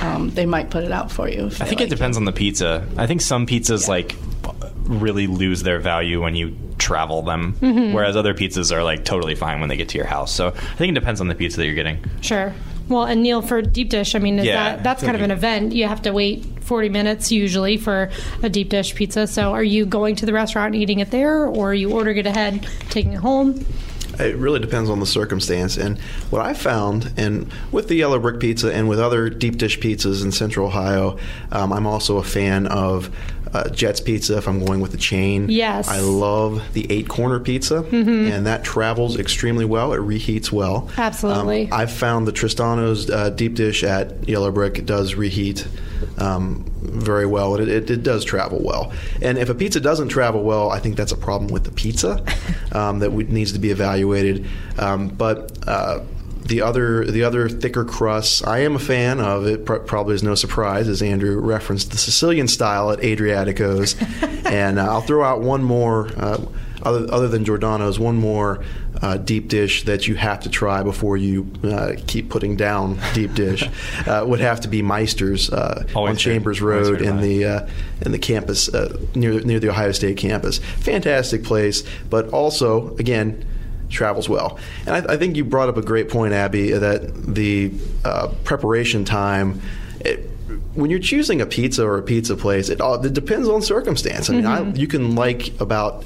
Um, 0.00 0.30
they 0.30 0.46
might 0.46 0.70
put 0.70 0.84
it 0.84 0.92
out 0.92 1.10
for 1.10 1.28
you. 1.28 1.46
I 1.46 1.50
think 1.50 1.80
like 1.80 1.88
it 1.88 1.90
depends 1.90 2.16
on 2.16 2.24
the 2.24 2.32
pizza. 2.32 2.86
I 2.96 3.06
think 3.06 3.20
some 3.20 3.46
pizzas 3.46 3.86
like 3.88 4.14
really 4.84 5.26
lose 5.26 5.62
their 5.62 5.78
value 5.80 6.22
when 6.22 6.34
you 6.34 6.56
travel 6.78 7.22
them, 7.22 7.54
Mm-hmm. 7.60 7.92
whereas 7.92 8.16
other 8.16 8.32
pizzas 8.32 8.72
are 8.72 8.82
like 8.82 9.04
totally 9.04 9.34
fine 9.34 9.60
when 9.60 9.68
they 9.68 9.76
get 9.76 9.88
to 9.90 9.98
your 9.98 10.06
house. 10.06 10.32
So 10.32 10.48
I 10.48 10.50
think 10.76 10.92
it 10.92 10.94
depends 11.00 11.20
on 11.20 11.28
the 11.28 11.34
pizza 11.34 11.58
that 11.58 11.66
you're 11.66 11.74
getting. 11.74 12.02
Sure. 12.22 12.54
Well, 12.90 13.04
and 13.04 13.22
Neil, 13.22 13.40
for 13.40 13.62
deep 13.62 13.88
dish, 13.88 14.14
I 14.14 14.18
mean, 14.18 14.36
Yeah, 14.38 14.76
that 14.76 14.82
that's 14.82 15.02
kind 15.02 15.14
of 15.14 15.22
an 15.22 15.30
event. 15.30 15.72
You 15.72 15.86
have 15.86 16.02
to 16.02 16.12
wait 16.12 16.44
40 16.60 16.88
minutes 16.88 17.30
usually 17.30 17.76
for 17.76 18.10
a 18.42 18.48
deep 18.48 18.68
dish 18.68 18.94
pizza. 18.94 19.26
So, 19.26 19.52
are 19.52 19.62
you 19.62 19.86
going 19.86 20.16
to 20.16 20.26
the 20.26 20.32
restaurant 20.32 20.74
and 20.74 20.82
eating 20.82 20.98
it 20.98 21.10
there, 21.12 21.46
or 21.46 21.70
are 21.70 21.74
you 21.74 21.92
ordering 21.92 22.18
it 22.18 22.26
ahead, 22.26 22.66
taking 22.90 23.12
it 23.12 23.20
home? 23.20 23.64
It 24.20 24.36
really 24.36 24.60
depends 24.60 24.90
on 24.90 25.00
the 25.00 25.06
circumstance. 25.06 25.76
And 25.76 25.98
what 26.30 26.42
I 26.42 26.54
found, 26.54 27.12
and 27.16 27.52
with 27.72 27.88
the 27.88 27.94
Yellow 27.96 28.18
Brick 28.18 28.40
Pizza 28.40 28.72
and 28.72 28.88
with 28.88 29.00
other 29.00 29.28
deep 29.30 29.56
dish 29.56 29.78
pizzas 29.78 30.22
in 30.22 30.32
Central 30.32 30.66
Ohio, 30.66 31.18
um, 31.52 31.72
I'm 31.72 31.86
also 31.86 32.18
a 32.18 32.22
fan 32.24 32.66
of 32.66 33.10
uh, 33.52 33.68
Jet's 33.70 34.00
Pizza 34.00 34.36
if 34.36 34.46
I'm 34.46 34.64
going 34.64 34.80
with 34.80 34.92
the 34.92 34.98
chain. 34.98 35.48
Yes. 35.48 35.88
I 35.88 36.00
love 36.00 36.62
the 36.72 36.86
eight 36.90 37.08
corner 37.08 37.40
pizza, 37.40 37.78
and 37.90 38.46
that 38.46 38.62
travels 38.64 39.18
extremely 39.18 39.64
well. 39.64 39.92
It 39.92 40.00
reheats 40.00 40.52
well. 40.52 40.88
Absolutely. 40.96 41.64
Um, 41.64 41.80
I've 41.80 41.92
found 41.92 42.28
the 42.28 42.32
Tristano's 42.32 43.10
uh, 43.10 43.30
deep 43.30 43.54
dish 43.54 43.82
at 43.82 44.28
Yellow 44.28 44.52
Brick 44.52 44.86
does 44.86 45.14
reheat 45.14 45.66
um, 46.18 46.64
very 46.80 47.26
well, 47.26 47.56
it, 47.56 47.68
it, 47.68 47.90
it 47.90 48.02
does 48.02 48.24
travel 48.24 48.60
well. 48.62 48.92
And 49.22 49.38
if 49.38 49.48
a 49.48 49.54
pizza 49.54 49.80
doesn't 49.80 50.08
travel 50.08 50.42
well, 50.42 50.70
I 50.70 50.78
think 50.78 50.96
that's 50.96 51.12
a 51.12 51.16
problem 51.16 51.50
with 51.50 51.64
the 51.64 51.70
pizza 51.70 52.24
um, 52.72 52.98
that 53.00 53.12
we, 53.12 53.24
needs 53.24 53.52
to 53.52 53.58
be 53.58 53.70
evaluated. 53.70 54.46
Um, 54.78 55.08
but 55.08 55.56
uh, 55.68 56.00
the 56.50 56.62
other 56.62 57.04
the 57.04 57.22
other 57.22 57.48
thicker 57.48 57.84
crusts, 57.84 58.42
I 58.42 58.60
am 58.60 58.74
a 58.74 58.78
fan 58.78 59.20
of. 59.20 59.46
It 59.46 59.64
pr- 59.64 59.76
probably 59.76 60.14
is 60.14 60.22
no 60.22 60.34
surprise, 60.34 60.88
as 60.88 61.02
Andrew 61.02 61.38
referenced 61.38 61.92
the 61.92 61.98
Sicilian 61.98 62.48
style 62.48 62.90
at 62.90 63.02
Adriatico's, 63.04 63.94
and 64.44 64.78
uh, 64.78 64.90
I'll 64.90 65.00
throw 65.00 65.24
out 65.24 65.40
one 65.40 65.62
more. 65.62 66.08
Uh, 66.16 66.44
other, 66.82 67.12
other 67.12 67.28
than 67.28 67.44
Giordano's, 67.44 67.98
one 67.98 68.16
more 68.16 68.64
uh, 69.02 69.16
deep 69.16 69.48
dish 69.48 69.84
that 69.84 70.06
you 70.06 70.14
have 70.14 70.40
to 70.40 70.50
try 70.50 70.82
before 70.82 71.16
you 71.16 71.50
uh, 71.64 71.92
keep 72.06 72.28
putting 72.28 72.56
down 72.56 72.98
deep 73.14 73.34
dish 73.34 73.64
uh, 74.06 74.24
would 74.26 74.40
have 74.40 74.60
to 74.60 74.68
be 74.68 74.82
Meister's 74.82 75.50
uh, 75.50 75.86
on 75.94 76.08
heard- 76.08 76.18
Chambers 76.18 76.60
Road 76.60 77.00
in 77.00 77.20
the 77.20 77.44
uh, 77.44 77.68
in 78.02 78.12
the 78.12 78.18
campus 78.18 78.68
uh, 78.68 78.98
near 79.14 79.40
near 79.40 79.58
the 79.60 79.70
Ohio 79.70 79.92
State 79.92 80.16
campus. 80.16 80.58
Fantastic 80.58 81.44
place, 81.44 81.82
but 82.08 82.28
also 82.28 82.96
again 82.96 83.46
travels 83.88 84.28
well. 84.28 84.58
And 84.86 84.94
I, 84.94 85.14
I 85.14 85.16
think 85.16 85.36
you 85.36 85.44
brought 85.44 85.68
up 85.68 85.76
a 85.76 85.82
great 85.82 86.08
point, 86.08 86.32
Abby, 86.32 86.70
that 86.70 87.34
the 87.34 87.72
uh, 88.04 88.28
preparation 88.44 89.04
time. 89.04 89.60
It, 90.00 90.28
when 90.74 90.90
you're 90.90 91.00
choosing 91.00 91.40
a 91.40 91.46
pizza 91.46 91.84
or 91.84 91.98
a 91.98 92.02
pizza 92.02 92.36
place, 92.36 92.68
it 92.68 92.80
all 92.80 93.04
it 93.04 93.12
depends 93.12 93.48
on 93.48 93.62
circumstance. 93.62 94.30
I 94.30 94.34
mean, 94.34 94.46
I, 94.46 94.72
you 94.72 94.86
can 94.86 95.14
like 95.14 95.60
about 95.60 96.04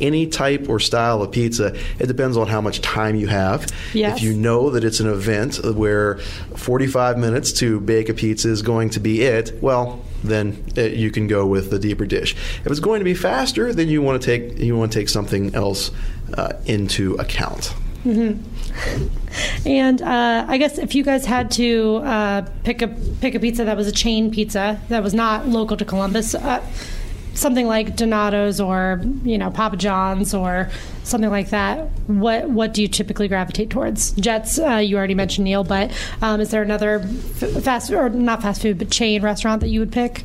any 0.00 0.26
type 0.26 0.68
or 0.68 0.80
style 0.80 1.22
of 1.22 1.32
pizza. 1.32 1.76
It 1.98 2.06
depends 2.06 2.36
on 2.36 2.48
how 2.48 2.60
much 2.60 2.80
time 2.80 3.16
you 3.16 3.26
have. 3.28 3.66
Yes. 3.92 4.18
If 4.18 4.22
you 4.22 4.34
know 4.34 4.70
that 4.70 4.84
it's 4.84 5.00
an 5.00 5.08
event 5.08 5.60
where 5.64 6.18
45 6.56 7.18
minutes 7.18 7.52
to 7.54 7.80
bake 7.80 8.08
a 8.08 8.14
pizza 8.14 8.48
is 8.48 8.62
going 8.62 8.90
to 8.90 9.00
be 9.00 9.22
it, 9.22 9.52
well, 9.62 10.02
then 10.22 10.64
uh, 10.76 10.82
you 10.82 11.10
can 11.10 11.26
go 11.26 11.46
with 11.46 11.70
the 11.70 11.78
deeper 11.78 12.06
dish. 12.06 12.34
If 12.64 12.66
it's 12.66 12.80
going 12.80 13.00
to 13.00 13.04
be 13.04 13.14
faster, 13.14 13.72
then 13.72 13.88
you 13.88 14.02
want 14.02 14.20
to 14.20 14.26
take 14.26 14.58
you 14.58 14.76
want 14.76 14.92
to 14.92 14.98
take 14.98 15.08
something 15.08 15.54
else 15.54 15.90
uh, 16.34 16.54
into 16.66 17.14
account. 17.14 17.74
And 19.66 20.02
uh, 20.02 20.44
I 20.48 20.58
guess 20.58 20.78
if 20.78 20.94
you 20.94 21.02
guys 21.02 21.24
had 21.24 21.50
to 21.52 21.96
uh, 22.04 22.46
pick 22.62 22.82
a 22.82 22.88
pick 22.88 23.34
a 23.34 23.40
pizza 23.40 23.64
that 23.64 23.76
was 23.76 23.86
a 23.86 23.92
chain 23.92 24.30
pizza 24.30 24.80
that 24.88 25.02
was 25.02 25.14
not 25.14 25.48
local 25.48 25.76
to 25.76 25.84
Columbus, 25.84 26.34
uh, 26.34 26.64
something 27.34 27.66
like 27.66 27.96
Donato's 27.96 28.60
or 28.60 29.00
you 29.22 29.38
know 29.38 29.50
Papa 29.50 29.76
John's 29.76 30.34
or 30.34 30.70
something 31.02 31.30
like 31.30 31.50
that, 31.50 31.88
what 32.06 32.48
what 32.50 32.74
do 32.74 32.82
you 32.82 32.88
typically 32.88 33.28
gravitate 33.28 33.70
towards? 33.70 34.12
Jet's, 34.12 34.58
uh, 34.58 34.76
you 34.76 34.96
already 34.96 35.14
mentioned 35.14 35.44
Neil, 35.44 35.64
but 35.64 35.92
um, 36.22 36.40
is 36.40 36.50
there 36.50 36.62
another 36.62 37.00
f- 37.40 37.62
fast 37.62 37.90
or 37.90 38.08
not 38.10 38.42
fast 38.42 38.62
food 38.62 38.78
but 38.78 38.90
chain 38.90 39.22
restaurant 39.22 39.60
that 39.60 39.68
you 39.68 39.80
would 39.80 39.92
pick? 39.92 40.24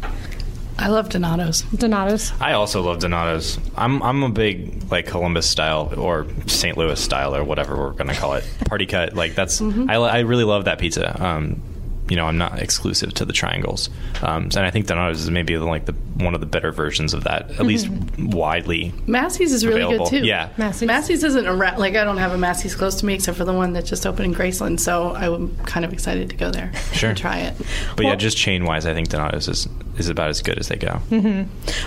I 0.77 0.87
love 0.87 1.09
Donato's. 1.09 1.63
Donato's. 1.75 2.31
I 2.39 2.53
also 2.53 2.81
love 2.81 2.99
Donato's. 2.99 3.59
I'm 3.75 4.01
I'm 4.01 4.23
a 4.23 4.29
big 4.29 4.89
like 4.89 5.07
Columbus 5.07 5.49
style 5.49 5.93
or 5.97 6.25
St. 6.47 6.77
Louis 6.77 6.99
style 7.01 7.35
or 7.35 7.43
whatever 7.43 7.75
we're 7.75 7.91
gonna 7.91 8.15
call 8.15 8.35
it 8.35 8.45
party 8.65 8.85
cut. 8.85 9.13
Like 9.13 9.35
that's 9.35 9.61
I, 9.61 9.95
I 9.95 10.19
really 10.19 10.45
love 10.45 10.65
that 10.65 10.79
pizza. 10.79 11.21
Um, 11.21 11.61
you 12.09 12.15
know, 12.15 12.25
I'm 12.25 12.37
not 12.37 12.59
exclusive 12.59 13.13
to 13.15 13.25
the 13.25 13.33
triangles, 13.33 13.89
um, 14.21 14.43
and 14.45 14.59
I 14.59 14.71
think 14.71 14.87
Donato's 14.87 15.21
is 15.21 15.31
maybe 15.31 15.57
like 15.57 15.85
the 15.85 15.93
one 16.23 16.33
of 16.33 16.41
the 16.41 16.45
better 16.47 16.71
versions 16.71 17.13
of 17.13 17.23
that, 17.23 17.49
at 17.51 17.65
least 17.65 17.87
widely. 18.17 18.93
Massey's 19.07 19.53
is 19.53 19.65
really 19.65 19.81
Available. 19.81 20.09
good 20.09 20.21
too. 20.21 20.25
Yeah. 20.25 20.49
Massey's. 20.57 20.87
Massey's 20.87 21.23
isn't 21.23 21.45
around. 21.47 21.77
Like 21.79 21.95
I 21.95 22.03
don't 22.03 22.17
have 22.17 22.33
a 22.33 22.37
Massey's 22.37 22.75
close 22.75 22.95
to 22.95 23.05
me 23.05 23.13
except 23.13 23.37
for 23.37 23.45
the 23.45 23.53
one 23.53 23.73
that 23.73 23.85
just 23.85 24.05
opened 24.05 24.25
in 24.25 24.33
Graceland. 24.39 24.79
So 24.79 25.15
I'm 25.15 25.55
kind 25.65 25.85
of 25.85 25.93
excited 25.93 26.29
to 26.31 26.35
go 26.35 26.51
there 26.51 26.71
Sure. 26.93 27.09
and 27.09 27.17
try 27.17 27.39
it. 27.39 27.53
But 27.95 28.05
yeah, 28.05 28.15
just 28.15 28.37
chain 28.37 28.65
wise, 28.65 28.85
I 28.85 28.93
think 28.93 29.09
Donato's 29.09 29.47
is 29.47 29.67
is 29.97 30.09
about 30.09 30.29
as 30.29 30.41
good 30.41 30.57
as 30.57 30.67
they 30.67 30.77
go. 30.77 30.99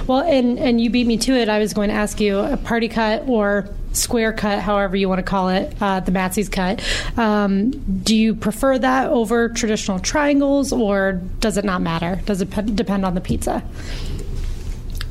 Well, 0.06 0.20
and 0.22 0.58
and 0.58 0.80
you 0.80 0.88
beat 0.90 1.06
me 1.06 1.16
to 1.18 1.32
it. 1.34 1.48
I 1.48 1.58
was 1.58 1.74
going 1.74 1.88
to 1.88 1.94
ask 1.94 2.20
you 2.20 2.38
a 2.38 2.56
party 2.56 2.88
cut 2.88 3.24
or 3.28 3.68
square 3.92 4.32
cut, 4.32 4.60
however 4.60 4.96
you 4.96 5.08
want 5.08 5.18
to 5.18 5.22
call 5.22 5.48
it, 5.48 5.74
uh, 5.80 6.00
the 6.00 6.10
Massey's 6.10 6.48
cut. 6.48 6.82
Um, 7.16 7.70
do 8.02 8.16
you 8.16 8.34
prefer 8.34 8.78
that 8.78 9.10
over 9.10 9.48
traditional 9.48 9.98
triangles, 9.98 10.72
or 10.72 11.20
does 11.40 11.56
it 11.56 11.64
not 11.64 11.82
matter? 11.82 12.20
Does 12.24 12.40
it 12.40 12.50
pe- 12.50 12.62
depend 12.62 13.04
on 13.04 13.14
the 13.14 13.20
pizza? 13.20 13.62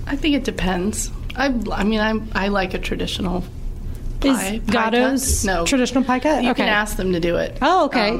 I 0.07 0.15
think 0.15 0.35
it 0.35 0.43
depends. 0.43 1.11
I, 1.35 1.45
I 1.71 1.83
mean, 1.83 1.99
I, 1.99 2.19
I 2.33 2.47
like 2.49 2.73
a 2.73 2.79
traditional 2.79 3.43
Is 4.23 4.37
pie. 4.37 4.59
pie 4.59 4.71
Gatto's 4.71 5.45
no 5.45 5.65
traditional 5.65 6.03
pie 6.03 6.19
cut? 6.19 6.43
You 6.43 6.51
okay. 6.51 6.63
can 6.63 6.69
ask 6.69 6.97
them 6.97 7.13
to 7.13 7.19
do 7.19 7.37
it. 7.37 7.57
Oh, 7.61 7.85
okay. 7.85 8.19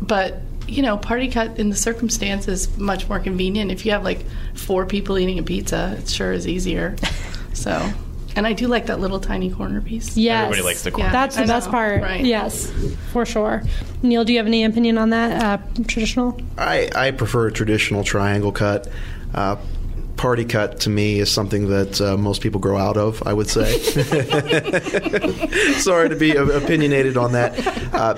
but 0.00 0.42
you 0.68 0.82
know, 0.82 0.98
party 0.98 1.28
cut 1.28 1.58
in 1.58 1.70
the 1.70 1.76
circumstance 1.76 2.46
is 2.46 2.76
much 2.76 3.08
more 3.08 3.18
convenient. 3.18 3.70
If 3.70 3.86
you 3.86 3.92
have 3.92 4.04
like 4.04 4.24
four 4.54 4.84
people 4.84 5.18
eating 5.18 5.38
a 5.38 5.42
pizza, 5.42 5.96
it 5.98 6.08
sure 6.10 6.32
is 6.32 6.46
easier. 6.46 6.94
so, 7.54 7.90
and 8.36 8.46
I 8.46 8.52
do 8.52 8.68
like 8.68 8.86
that 8.86 9.00
little 9.00 9.20
tiny 9.20 9.50
corner 9.50 9.80
piece. 9.80 10.16
Yes. 10.16 10.44
Everybody 10.44 10.62
likes 10.62 10.82
the 10.82 10.90
corner 10.90 11.06
Yeah. 11.06 11.12
That's 11.12 11.36
the 11.36 11.42
I 11.42 11.46
best 11.46 11.66
know, 11.66 11.72
part. 11.72 12.02
right. 12.02 12.24
Yes, 12.24 12.70
for 13.12 13.26
sure. 13.26 13.62
Neil, 14.02 14.24
do 14.24 14.32
you 14.32 14.38
have 14.38 14.46
any 14.46 14.64
opinion 14.64 14.98
on 14.98 15.10
that? 15.10 15.42
Uh, 15.42 15.58
traditional? 15.86 16.40
I, 16.56 16.90
I 16.94 17.10
prefer 17.10 17.48
a 17.48 17.52
traditional 17.52 18.04
triangle 18.04 18.52
cut. 18.52 18.88
Uh, 19.34 19.56
party 20.16 20.44
cut 20.44 20.80
to 20.80 20.90
me 20.90 21.20
is 21.20 21.30
something 21.30 21.68
that 21.70 22.00
uh, 22.00 22.16
most 22.16 22.42
people 22.42 22.60
grow 22.60 22.76
out 22.76 22.96
of, 22.96 23.22
I 23.26 23.32
would 23.32 23.48
say. 23.48 23.78
Sorry 25.78 26.08
to 26.08 26.16
be 26.16 26.32
opinionated 26.36 27.16
on 27.16 27.32
that. 27.32 27.94
Uh, 27.94 28.16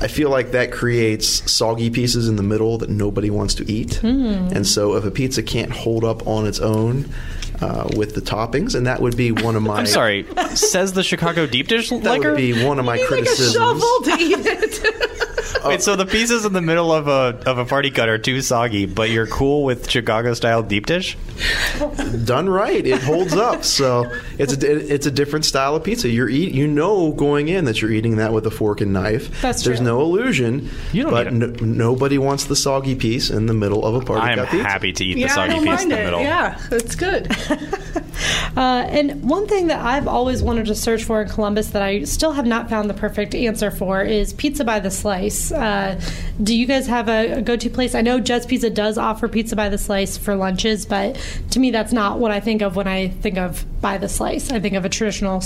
I 0.00 0.06
feel 0.06 0.30
like 0.30 0.52
that 0.52 0.70
creates 0.70 1.50
soggy 1.50 1.90
pieces 1.90 2.28
in 2.28 2.36
the 2.36 2.42
middle 2.42 2.78
that 2.78 2.88
nobody 2.90 3.30
wants 3.30 3.54
to 3.56 3.70
eat. 3.70 4.02
And 4.02 4.66
so 4.66 4.94
if 4.94 5.04
a 5.04 5.10
pizza 5.10 5.42
can't 5.42 5.72
hold 5.72 6.04
up 6.04 6.26
on 6.26 6.46
its 6.46 6.60
own 6.60 7.10
uh, 7.60 7.88
with 7.96 8.14
the 8.14 8.20
toppings, 8.20 8.74
and 8.74 8.86
that 8.86 9.00
would 9.00 9.16
be 9.16 9.32
one 9.32 9.56
of 9.56 9.62
my 9.62 9.80
I'm 9.80 9.86
sorry, 9.86 10.26
says 10.54 10.92
the 10.92 11.02
Chicago 11.02 11.46
deep 11.46 11.68
dish 11.68 11.90
that 11.90 12.02
liker. 12.04 12.30
would 12.30 12.36
be 12.36 12.64
one 12.64 12.78
of 12.78 12.84
my 12.84 12.98
criticisms. 13.06 13.56
Like 13.56 13.76
a 13.76 13.80
shovel 13.80 14.02
to 14.04 14.22
eat 14.22 14.46
it. 14.46 15.17
Wait, 15.64 15.82
so 15.82 15.96
the 15.96 16.06
pieces 16.06 16.44
in 16.44 16.52
the 16.52 16.60
middle 16.60 16.92
of 16.92 17.08
a 17.08 17.38
of 17.48 17.58
a 17.58 17.64
party 17.64 17.90
cut 17.90 18.08
are 18.08 18.18
too 18.18 18.40
soggy, 18.40 18.86
but 18.86 19.10
you're 19.10 19.26
cool 19.26 19.64
with 19.64 19.88
Chicago 19.90 20.34
style 20.34 20.62
deep 20.62 20.86
dish? 20.86 21.16
done 22.24 22.48
right, 22.48 22.86
it 22.86 23.02
holds 23.02 23.34
up. 23.34 23.64
So 23.64 24.10
it's 24.38 24.52
a 24.52 24.94
it's 24.94 25.06
a 25.06 25.10
different 25.10 25.44
style 25.44 25.76
of 25.76 25.84
pizza. 25.84 26.08
You're 26.08 26.28
eat 26.28 26.52
you 26.52 26.66
know 26.66 27.12
going 27.12 27.48
in 27.48 27.64
that 27.66 27.80
you're 27.80 27.92
eating 27.92 28.16
that 28.16 28.32
with 28.32 28.46
a 28.46 28.50
fork 28.50 28.80
and 28.80 28.92
knife. 28.92 29.40
That's 29.42 29.62
There's 29.62 29.78
true. 29.78 29.86
no 29.86 30.00
illusion. 30.00 30.70
You 30.92 31.04
don't 31.04 31.12
but 31.12 31.32
need 31.32 31.60
no, 31.60 31.66
nobody 31.66 32.18
wants 32.18 32.44
the 32.44 32.56
soggy 32.56 32.94
piece 32.94 33.30
in 33.30 33.46
the 33.46 33.54
middle 33.54 33.84
of 33.84 33.94
a 33.94 34.00
party 34.04 34.22
I 34.22 34.32
am 34.32 34.38
cut 34.38 34.48
pizza. 34.50 34.68
happy 34.68 34.92
to 34.92 35.04
eat 35.04 35.14
the 35.14 35.20
yeah, 35.20 35.26
I 35.26 35.34
soggy 35.34 35.50
don't 35.54 35.64
piece 35.64 35.68
mind 35.68 35.82
in 35.82 35.88
the 35.90 36.00
it. 36.00 36.04
middle. 36.04 36.20
Yeah, 36.20 36.58
that's 36.70 36.94
good. 36.94 37.26
Uh, 38.58 38.84
and 38.88 39.22
one 39.22 39.46
thing 39.46 39.68
that 39.68 39.78
I've 39.78 40.08
always 40.08 40.42
wanted 40.42 40.66
to 40.66 40.74
search 40.74 41.04
for 41.04 41.22
in 41.22 41.28
Columbus 41.28 41.68
that 41.70 41.80
I 41.80 42.02
still 42.02 42.32
have 42.32 42.44
not 42.44 42.68
found 42.68 42.90
the 42.90 42.94
perfect 42.94 43.32
answer 43.36 43.70
for 43.70 44.02
is 44.02 44.32
pizza 44.32 44.64
by 44.64 44.80
the 44.80 44.90
slice. 44.90 45.52
Uh, 45.52 46.00
do 46.42 46.56
you 46.56 46.66
guys 46.66 46.88
have 46.88 47.08
a, 47.08 47.34
a 47.34 47.40
go-to 47.40 47.70
place? 47.70 47.94
I 47.94 48.00
know 48.00 48.18
Jet's 48.18 48.46
Pizza 48.46 48.68
does 48.68 48.98
offer 48.98 49.28
pizza 49.28 49.54
by 49.54 49.68
the 49.68 49.78
slice 49.78 50.18
for 50.18 50.34
lunches, 50.34 50.86
but 50.86 51.14
to 51.52 51.60
me, 51.60 51.70
that's 51.70 51.92
not 51.92 52.18
what 52.18 52.32
I 52.32 52.40
think 52.40 52.60
of 52.60 52.74
when 52.74 52.88
I 52.88 53.10
think 53.10 53.38
of 53.38 53.64
by 53.80 53.98
the 53.98 54.08
slice. 54.08 54.50
I 54.50 54.60
think 54.60 54.74
of 54.74 54.84
a 54.84 54.88
traditional 54.88 55.42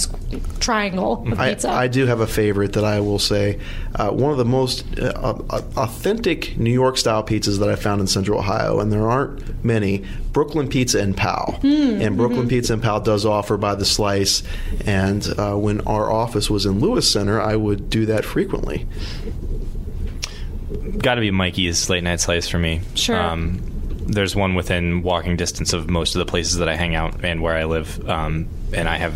triangle 0.61 1.25
of 1.27 1.39
I, 1.39 1.51
pizza. 1.51 1.71
I 1.71 1.89
do 1.89 2.07
have 2.07 2.21
a 2.21 2.27
favorite 2.27 2.73
that 2.75 2.85
I 2.85 3.01
will 3.01 3.19
say. 3.19 3.59
Uh, 3.95 4.11
one 4.11 4.33
of 4.33 4.39
the 4.39 4.45
most 4.45 4.85
uh, 4.99 5.13
uh, 5.51 5.63
authentic 5.77 6.57
New 6.57 6.73
York 6.73 6.97
style 6.97 7.23
pizzas 7.23 7.59
that 7.59 7.69
I 7.69 7.77
found 7.77 8.01
in 8.01 8.07
Central 8.07 8.39
Ohio, 8.39 8.81
and 8.81 8.93
there 8.93 9.09
aren't 9.09 9.65
many. 9.65 10.05
Brooklyn 10.33 10.69
Pizza 10.69 10.99
and 10.99 11.15
Pal, 11.15 11.61
and 11.63 12.17
Brooklyn 12.17 12.49
Pizza 12.49 12.73
and 12.73 12.83
Pal 12.83 13.01
does 13.01 13.27
offer 13.27 13.59
by 13.59 13.75
the 13.75 13.85
slice. 13.85 14.43
And 14.87 15.27
uh, 15.39 15.55
when 15.57 15.83
our 15.83 16.11
office 16.11 16.49
was 16.49 16.65
in 16.65 16.81
Lewis 16.81 17.11
Center, 17.11 17.41
I 17.41 17.57
would 17.57 17.91
do 17.91 18.07
that 18.07 18.25
frequently. 18.25 18.87
Got 20.97 21.17
to 21.17 21.21
be 21.21 21.31
Mikey's 21.31 21.91
late 21.91 22.03
night 22.03 22.21
slice 22.21 22.49
for 22.49 22.59
me. 22.59 22.81
Sure. 22.95 23.21
Um, 23.21 23.72
there's 24.07 24.35
one 24.37 24.55
within 24.55 25.03
walking 25.03 25.37
distance 25.37 25.73
of 25.73 25.89
most 25.91 26.15
of 26.15 26.19
the 26.19 26.27
places 26.27 26.57
that 26.59 26.69
I 26.69 26.77
hang 26.77 26.95
out 26.95 27.25
and 27.25 27.43
where 27.43 27.57
I 27.57 27.65
live, 27.65 28.09
um, 28.09 28.49
and 28.75 28.89
I 28.89 28.97
have 28.97 29.15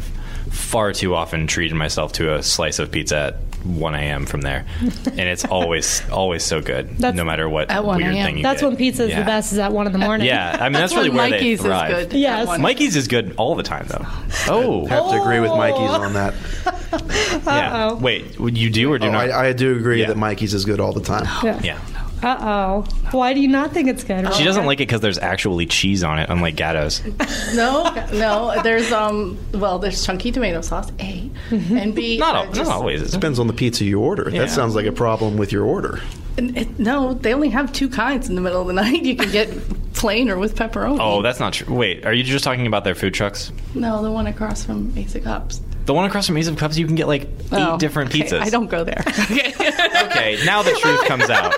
far 0.50 0.92
too 0.92 1.14
often 1.14 1.46
treated 1.46 1.74
myself 1.76 2.12
to 2.14 2.34
a 2.34 2.42
slice 2.42 2.78
of 2.78 2.90
pizza 2.90 3.16
at 3.16 3.36
1 3.66 3.94
a.m. 3.96 4.26
from 4.26 4.42
there, 4.42 4.64
and 4.80 5.18
it's 5.20 5.44
always 5.44 6.08
always 6.10 6.44
so 6.44 6.60
good, 6.60 6.88
That's- 6.98 7.14
no 7.16 7.24
matter 7.24 7.48
what 7.48 7.68
At 7.68 7.84
1 7.84 7.96
weird 7.96 8.14
a.m.. 8.14 8.26
thing 8.26 8.36
you 8.38 8.42
That's 8.44 8.60
get. 8.60 8.68
when 8.68 8.76
pizza 8.76 9.04
is 9.04 9.10
Yeah. 9.10 9.20
the 9.20 9.24
best. 9.26 9.52
Is 9.52 9.58
at 9.58 9.72
one 9.72 9.86
in 9.86 9.92
the 9.92 9.98
morning. 9.98 10.26
Yeah, 10.26 10.56
I 10.60 10.64
mean 10.68 10.74
that's 10.74 10.94
really 10.94 11.10
where 11.10 11.28
Mikey's 11.30 11.58
they 11.60 11.64
thrive. 11.66 11.90
is 11.90 12.06
good. 12.06 12.12
Yes. 12.18 12.58
Mikey's 12.60 12.94
is 12.94 13.08
good 13.08 13.34
all 13.38 13.56
the 13.56 13.64
time 13.64 13.86
though. 13.88 14.06
Oh, 14.48 14.86
I 14.86 14.90
have 14.90 15.10
to 15.10 15.20
agree 15.20 15.40
with 15.40 15.50
Mikey's 15.50 15.90
on 15.90 16.12
that. 16.12 16.34
yeah. 17.44 17.86
Uh-oh. 17.88 17.96
Wait, 17.96 18.38
would 18.38 18.56
you 18.56 18.70
do 18.70 18.92
or 18.92 18.98
do 18.98 19.08
Oh, 19.08 19.10
not? 19.12 19.30
I, 19.30 19.48
I 19.48 19.52
do 19.52 19.76
agree 19.76 20.00
Yeah. 20.02 20.08
that 20.08 20.16
Mikey's 20.16 20.54
is 20.54 20.64
good 20.64 20.78
all 20.78 20.92
the 20.92 21.00
time. 21.00 21.24
Yeah. 21.42 21.60
yeah. 21.64 21.78
Uh 22.22 22.36
oh. 22.40 22.82
Why 23.12 23.34
do 23.34 23.40
you 23.40 23.48
not 23.48 23.72
think 23.72 23.88
it's 23.88 24.02
good? 24.02 24.32
She 24.34 24.44
doesn't 24.44 24.64
like 24.66 24.78
it 24.80 24.88
because 24.88 25.00
there's 25.00 25.18
actually 25.18 25.66
cheese 25.66 26.02
on 26.02 26.18
it, 26.18 26.28
unlike 26.30 26.56
Gatto's. 26.56 27.02
No, 27.54 27.84
no. 28.12 28.60
There's 28.62 28.90
um. 28.92 29.38
Well, 29.52 29.78
there's 29.78 30.04
chunky 30.04 30.32
tomato 30.32 30.60
sauce. 30.60 30.90
A 31.00 31.30
and 31.50 31.94
B. 31.94 32.18
Not, 32.18 32.34
uh, 32.34 32.38
al- 32.48 32.52
not 32.54 32.66
always. 32.68 33.02
It 33.02 33.10
Depends 33.12 33.38
on 33.38 33.46
the 33.46 33.52
pizza 33.52 33.84
you 33.84 34.00
order. 34.00 34.28
Yeah. 34.30 34.40
That 34.42 34.50
sounds 34.50 34.74
like 34.74 34.86
a 34.86 34.92
problem 34.92 35.36
with 35.36 35.52
your 35.52 35.64
order. 35.64 36.00
and 36.38 36.56
it- 36.56 36.78
no, 36.78 37.14
they 37.14 37.32
only 37.34 37.50
have 37.50 37.72
two 37.72 37.88
kinds 37.88 38.28
in 38.28 38.34
the 38.34 38.40
middle 38.40 38.60
of 38.60 38.66
the 38.66 38.72
night. 38.72 39.02
You 39.02 39.16
can 39.16 39.30
get 39.30 39.48
plain 39.96 40.28
or 40.30 40.38
with 40.38 40.54
pepperoni. 40.54 40.98
Oh, 41.00 41.22
that's 41.22 41.40
not 41.40 41.52
true. 41.54 41.74
Wait, 41.74 42.04
are 42.06 42.12
you 42.12 42.22
just 42.22 42.44
talking 42.44 42.66
about 42.66 42.84
their 42.84 42.94
food 42.94 43.14
trucks? 43.14 43.50
no, 43.74 44.02
the 44.02 44.12
one 44.12 44.26
across 44.26 44.64
from 44.64 44.92
Ace 44.96 45.14
of 45.14 45.24
Cups. 45.24 45.60
The 45.86 45.94
one 45.94 46.04
across 46.04 46.26
from 46.26 46.36
Ace 46.36 46.48
of 46.48 46.56
Cups, 46.56 46.76
you 46.76 46.84
can 46.86 46.96
get 46.96 47.06
like 47.06 47.22
eight 47.22 47.30
Oh, 47.52 47.78
different 47.78 48.10
okay, 48.10 48.22
pizzas. 48.24 48.40
I 48.40 48.50
don't 48.50 48.66
go 48.68 48.84
there. 48.84 49.02
Okay. 49.26 49.52
Okay, 50.06 50.44
now 50.46 50.62
the 50.62 50.72
truth 50.72 51.04
comes 51.06 51.28
out. 51.30 51.54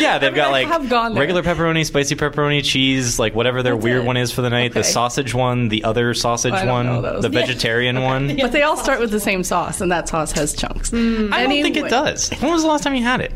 Yeah, 0.00 0.18
they've 0.18 0.34
got 0.34 0.50
like 0.50 0.66
have 0.66 0.88
gone 0.88 1.12
there. 1.14 1.20
regular 1.20 1.42
pepperoni, 1.42 1.84
spicy 1.84 2.16
pepperoni, 2.16 2.64
cheese, 2.64 3.18
like 3.18 3.34
whatever 3.34 3.62
their 3.62 3.74
That's 3.74 3.84
weird 3.84 4.02
it. 4.02 4.06
one 4.06 4.16
is 4.16 4.32
for 4.32 4.42
the 4.42 4.50
night. 4.50 4.72
The 4.74 4.82
sausage 4.84 5.34
one, 5.34 5.68
the 5.68 5.84
other 5.84 6.14
sausage 6.14 6.52
oh, 6.52 6.56
I 6.56 6.64
don't 6.64 7.02
one, 7.02 7.20
the 7.20 7.28
vegetarian 7.28 8.00
one. 8.02 8.36
But 8.36 8.52
they 8.52 8.62
all 8.62 8.76
start 8.76 9.00
with 9.00 9.10
the 9.10 9.20
same 9.20 9.44
sauce, 9.44 9.80
and 9.80 9.92
that 9.92 10.08
sauce 10.08 10.32
has 10.32 10.54
chunks. 10.54 10.90
Mm. 10.90 11.32
I 11.32 11.42
don't 11.42 11.50
think 11.62 11.76
it 11.76 11.88
does. 11.90 12.30
When 12.40 12.52
was 12.52 12.62
the 12.62 12.68
last 12.68 12.82
time 12.84 12.94
you 12.94 13.02
had 13.02 13.20
it? 13.20 13.32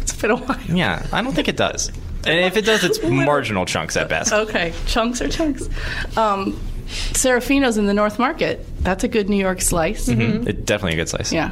It's 0.00 0.14
been 0.14 0.32
a 0.32 0.36
while. 0.36 0.58
Yeah, 0.68 1.06
I 1.12 1.22
don't 1.22 1.32
think 1.34 1.48
it 1.48 1.56
does. 1.56 1.90
And 2.26 2.38
if 2.46 2.56
it 2.56 2.62
does, 2.64 2.84
it's 2.84 3.02
marginal 3.04 3.64
chunks 3.66 3.96
at 3.96 4.08
best. 4.08 4.32
Okay, 4.32 4.72
chunks 4.86 5.20
are 5.20 5.28
chunks. 5.28 5.68
Um, 6.16 6.58
Sarefino's 6.86 7.78
in 7.78 7.86
the 7.86 7.94
North 7.94 8.18
Market. 8.18 8.66
That's 8.80 9.02
a 9.04 9.08
good 9.08 9.28
New 9.30 9.36
York 9.36 9.60
slice. 9.62 10.08
Mm, 10.08 10.46
It's 10.46 10.60
definitely 10.62 10.94
a 10.94 10.96
good 11.02 11.08
slice. 11.08 11.32
Yeah. 11.32 11.50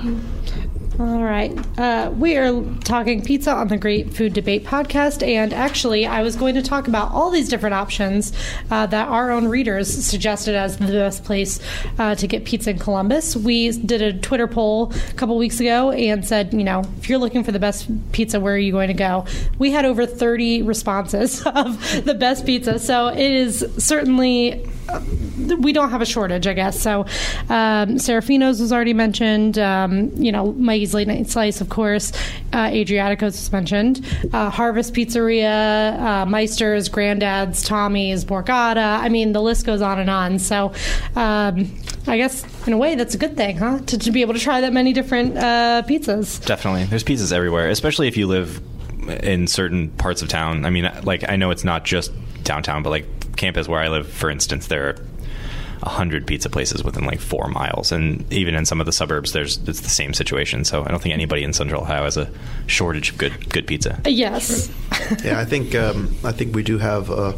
All 1.01 1.23
right. 1.23 1.59
Uh, 1.79 2.11
we 2.15 2.37
are 2.37 2.63
talking 2.85 3.25
pizza 3.25 3.51
on 3.53 3.69
the 3.69 3.79
Great 3.79 4.13
Food 4.13 4.35
Debate 4.35 4.67
podcast. 4.67 5.27
And 5.27 5.55
actually, 5.55 6.05
I 6.05 6.21
was 6.21 6.37
going 6.37 6.57
to 6.57 6.63
talk 6.63 6.89
about 6.89 7.11
all 7.13 7.31
these 7.31 7.49
different 7.49 7.73
options 7.73 8.35
uh, 8.71 8.85
that 8.85 9.09
our 9.09 9.31
own 9.31 9.49
readers 9.49 9.89
suggested 9.89 10.55
as 10.55 10.77
the 10.77 10.93
best 10.93 11.25
place 11.25 11.59
uh, 11.99 12.17
to 12.17 12.27
get 12.27 12.45
pizza 12.45 12.69
in 12.69 12.79
Columbus. 12.79 13.35
We 13.35 13.71
did 13.71 14.03
a 14.03 14.13
Twitter 14.13 14.47
poll 14.47 14.93
a 14.93 15.15
couple 15.15 15.39
weeks 15.39 15.59
ago 15.59 15.91
and 15.91 16.23
said, 16.23 16.53
you 16.53 16.65
know, 16.65 16.83
if 16.99 17.09
you're 17.09 17.19
looking 17.19 17.45
for 17.45 17.53
the 17.53 17.59
best 17.59 17.89
pizza, 18.13 18.39
where 18.39 18.53
are 18.53 18.59
you 18.59 18.73
going 18.73 18.89
to 18.89 18.95
go? 18.95 19.25
We 19.59 19.71
had 19.71 19.87
over 19.87 20.05
30 20.05 20.61
responses 20.61 21.41
of 21.47 22.05
the 22.05 22.13
best 22.13 22.45
pizza. 22.45 22.79
So 22.79 23.09
it 23.09 23.19
is 23.19 23.67
certainly 23.79 24.69
we 25.59 25.73
don't 25.73 25.91
have 25.91 26.03
a 26.03 26.07
shortage, 26.07 26.47
I 26.47 26.55
guess. 26.55 26.81
So, 26.81 27.01
um, 27.49 27.97
Sarefino's 27.97 28.61
was 28.61 28.73
already 28.73 28.95
mentioned. 28.95 29.59
Um, 29.59 30.11
you 30.17 30.33
know, 30.33 30.53
Mikey's 30.53 30.95
Late 30.95 31.09
Night 31.09 31.29
Slice, 31.29 31.61
of 31.61 31.69
course. 31.69 32.13
Uh, 32.53 32.71
Adriatico's 32.73 33.35
was 33.35 33.53
mentioned. 33.53 34.05
Uh, 34.33 34.51
Harvest 34.51 34.95
Pizzeria, 34.95 35.99
uh, 36.01 36.27
Meister's, 36.27 36.89
Granddad's, 36.89 37.63
Tommy's, 37.63 38.25
Borgata. 38.25 39.01
I 39.01 39.09
mean, 39.09 39.33
the 39.33 39.43
list 39.43 39.67
goes 39.67 39.83
on 39.83 39.99
and 39.99 40.11
on. 40.11 40.39
So, 40.39 40.73
um, 41.17 41.73
I 42.07 42.17
guess 42.17 42.45
in 42.67 42.73
a 42.73 42.79
way 42.79 42.95
that's 42.95 43.15
a 43.15 43.19
good 43.19 43.37
thing, 43.37 43.57
huh? 43.57 43.81
To, 43.87 43.99
to 43.99 44.11
be 44.11 44.23
able 44.23 44.35
to 44.35 44.41
try 44.41 44.61
that 44.61 44.73
many 44.73 44.93
different 44.93 45.37
uh, 45.37 45.83
pizzas. 45.87 46.45
Definitely. 46.45 46.85
There's 46.85 47.05
pizzas 47.05 47.33
everywhere, 47.33 47.69
especially 47.69 48.09
if 48.09 48.17
you 48.17 48.27
live 48.27 48.61
in 49.23 49.47
certain 49.47 49.91
parts 49.91 50.23
of 50.23 50.29
town. 50.29 50.65
I 50.65 50.71
mean, 50.71 50.91
like 51.05 51.29
I 51.29 51.37
know 51.37 51.51
it's 51.51 51.65
not 51.65 51.85
just 51.85 52.13
downtown, 52.43 52.83
but 52.83 52.91
like 52.91 53.37
campus 53.37 53.69
where 53.69 53.81
I 53.81 53.89
live, 53.89 54.09
for 54.09 54.31
instance, 54.31 54.67
there 54.67 54.89
are 54.89 54.97
a 55.83 55.89
hundred 55.89 56.27
pizza 56.27 56.51
places 56.51 56.85
within 56.85 57.05
like 57.05 57.21
four 57.21 57.49
miles, 57.49 57.93
and 57.93 58.31
even 58.33 58.55
in 58.55 58.67
some 58.67 58.81
of 58.81 58.87
the 58.87 58.93
suburbs, 58.93 59.33
there's 59.33 59.59
it's 59.69 59.81
the 59.81 59.89
same 59.89 60.13
situation. 60.13 60.65
So 60.65 60.85
I 60.85 60.89
don't 60.89 61.01
think 61.01 61.15
anybody 61.15 61.43
in 61.43 61.53
Central 61.53 61.83
Ohio 61.83 62.05
has 62.05 62.17
a 62.17 62.31
shortage 62.67 63.13
of 63.13 63.19
good 63.19 63.51
good 63.53 63.67
pizza. 63.67 64.01
Yes. 64.05 64.71
yeah, 65.25 65.39
I 65.39 65.45
think 65.45 65.75
um, 65.75 66.15
I 66.25 66.33
think 66.33 66.55
we 66.55 66.63
do 66.63 66.79
have 66.79 67.11
uh, 67.11 67.33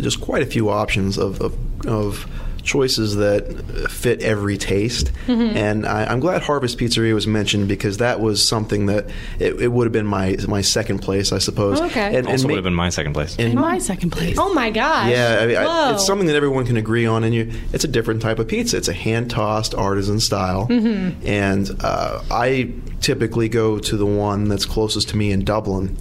just 0.00 0.20
quite 0.20 0.42
a 0.42 0.46
few 0.46 0.68
options 0.68 1.18
of 1.18 1.40
of, 1.40 1.86
of 1.86 2.26
choices 2.62 3.16
that 3.16 3.90
fit 3.90 4.22
every 4.22 4.56
taste. 4.58 5.12
And 5.28 5.86
I, 5.86 6.04
I'm 6.06 6.20
glad 6.20 6.42
Harvest 6.42 6.78
Pizzeria 6.78 7.14
was 7.14 7.26
mentioned 7.26 7.68
because 7.68 7.98
that 7.98 8.20
was 8.20 8.46
something 8.46 8.86
that 8.86 9.06
it, 9.38 9.60
it 9.60 9.68
would 9.68 9.84
have 9.86 9.92
been 9.92 10.06
my 10.06 10.36
my 10.48 10.60
second 10.60 10.98
place, 11.00 11.32
I 11.32 11.38
suppose. 11.38 11.80
Okay. 11.80 12.16
And, 12.16 12.26
Also 12.26 12.32
and 12.34 12.42
would 12.44 12.48
ma- 12.50 12.54
have 12.56 12.64
been 12.64 12.74
my 12.74 12.88
second 12.90 13.12
place. 13.14 13.36
and- 13.38 13.52
In 13.52 13.58
my 13.60 13.78
second 13.78 14.10
place. 14.10 14.36
Oh 14.38 14.52
my 14.54 14.70
gosh. 14.70 15.10
yeah, 15.10 15.38
I 15.42 15.46
mean, 15.46 15.56
I, 15.56 15.92
it's 15.94 16.04
something 16.06 16.26
that 16.26 16.36
everyone 16.36 16.66
can 16.66 16.76
agree 16.76 17.06
on, 17.06 17.24
and 17.24 17.34
you, 17.34 17.50
it's 17.72 17.84
a 17.84 17.88
different 17.88 18.22
type 18.22 18.38
of 18.38 18.48
pizza. 18.48 18.76
It's 18.76 18.88
a 18.88 18.92
hand 18.92 19.30
tossed 19.30 19.74
artisan 19.74 20.20
style, 20.20 20.66
Mm-hmm. 20.68 21.26
and 21.26 21.70
uh, 21.80 22.22
I 22.30 22.72
typically 23.00 23.48
go 23.48 23.78
to 23.78 23.96
the 23.96 24.04
one 24.06 24.48
that's 24.48 24.66
closest 24.66 25.08
to 25.10 25.16
me 25.16 25.32
in 25.32 25.44
Dublin, 25.44 25.96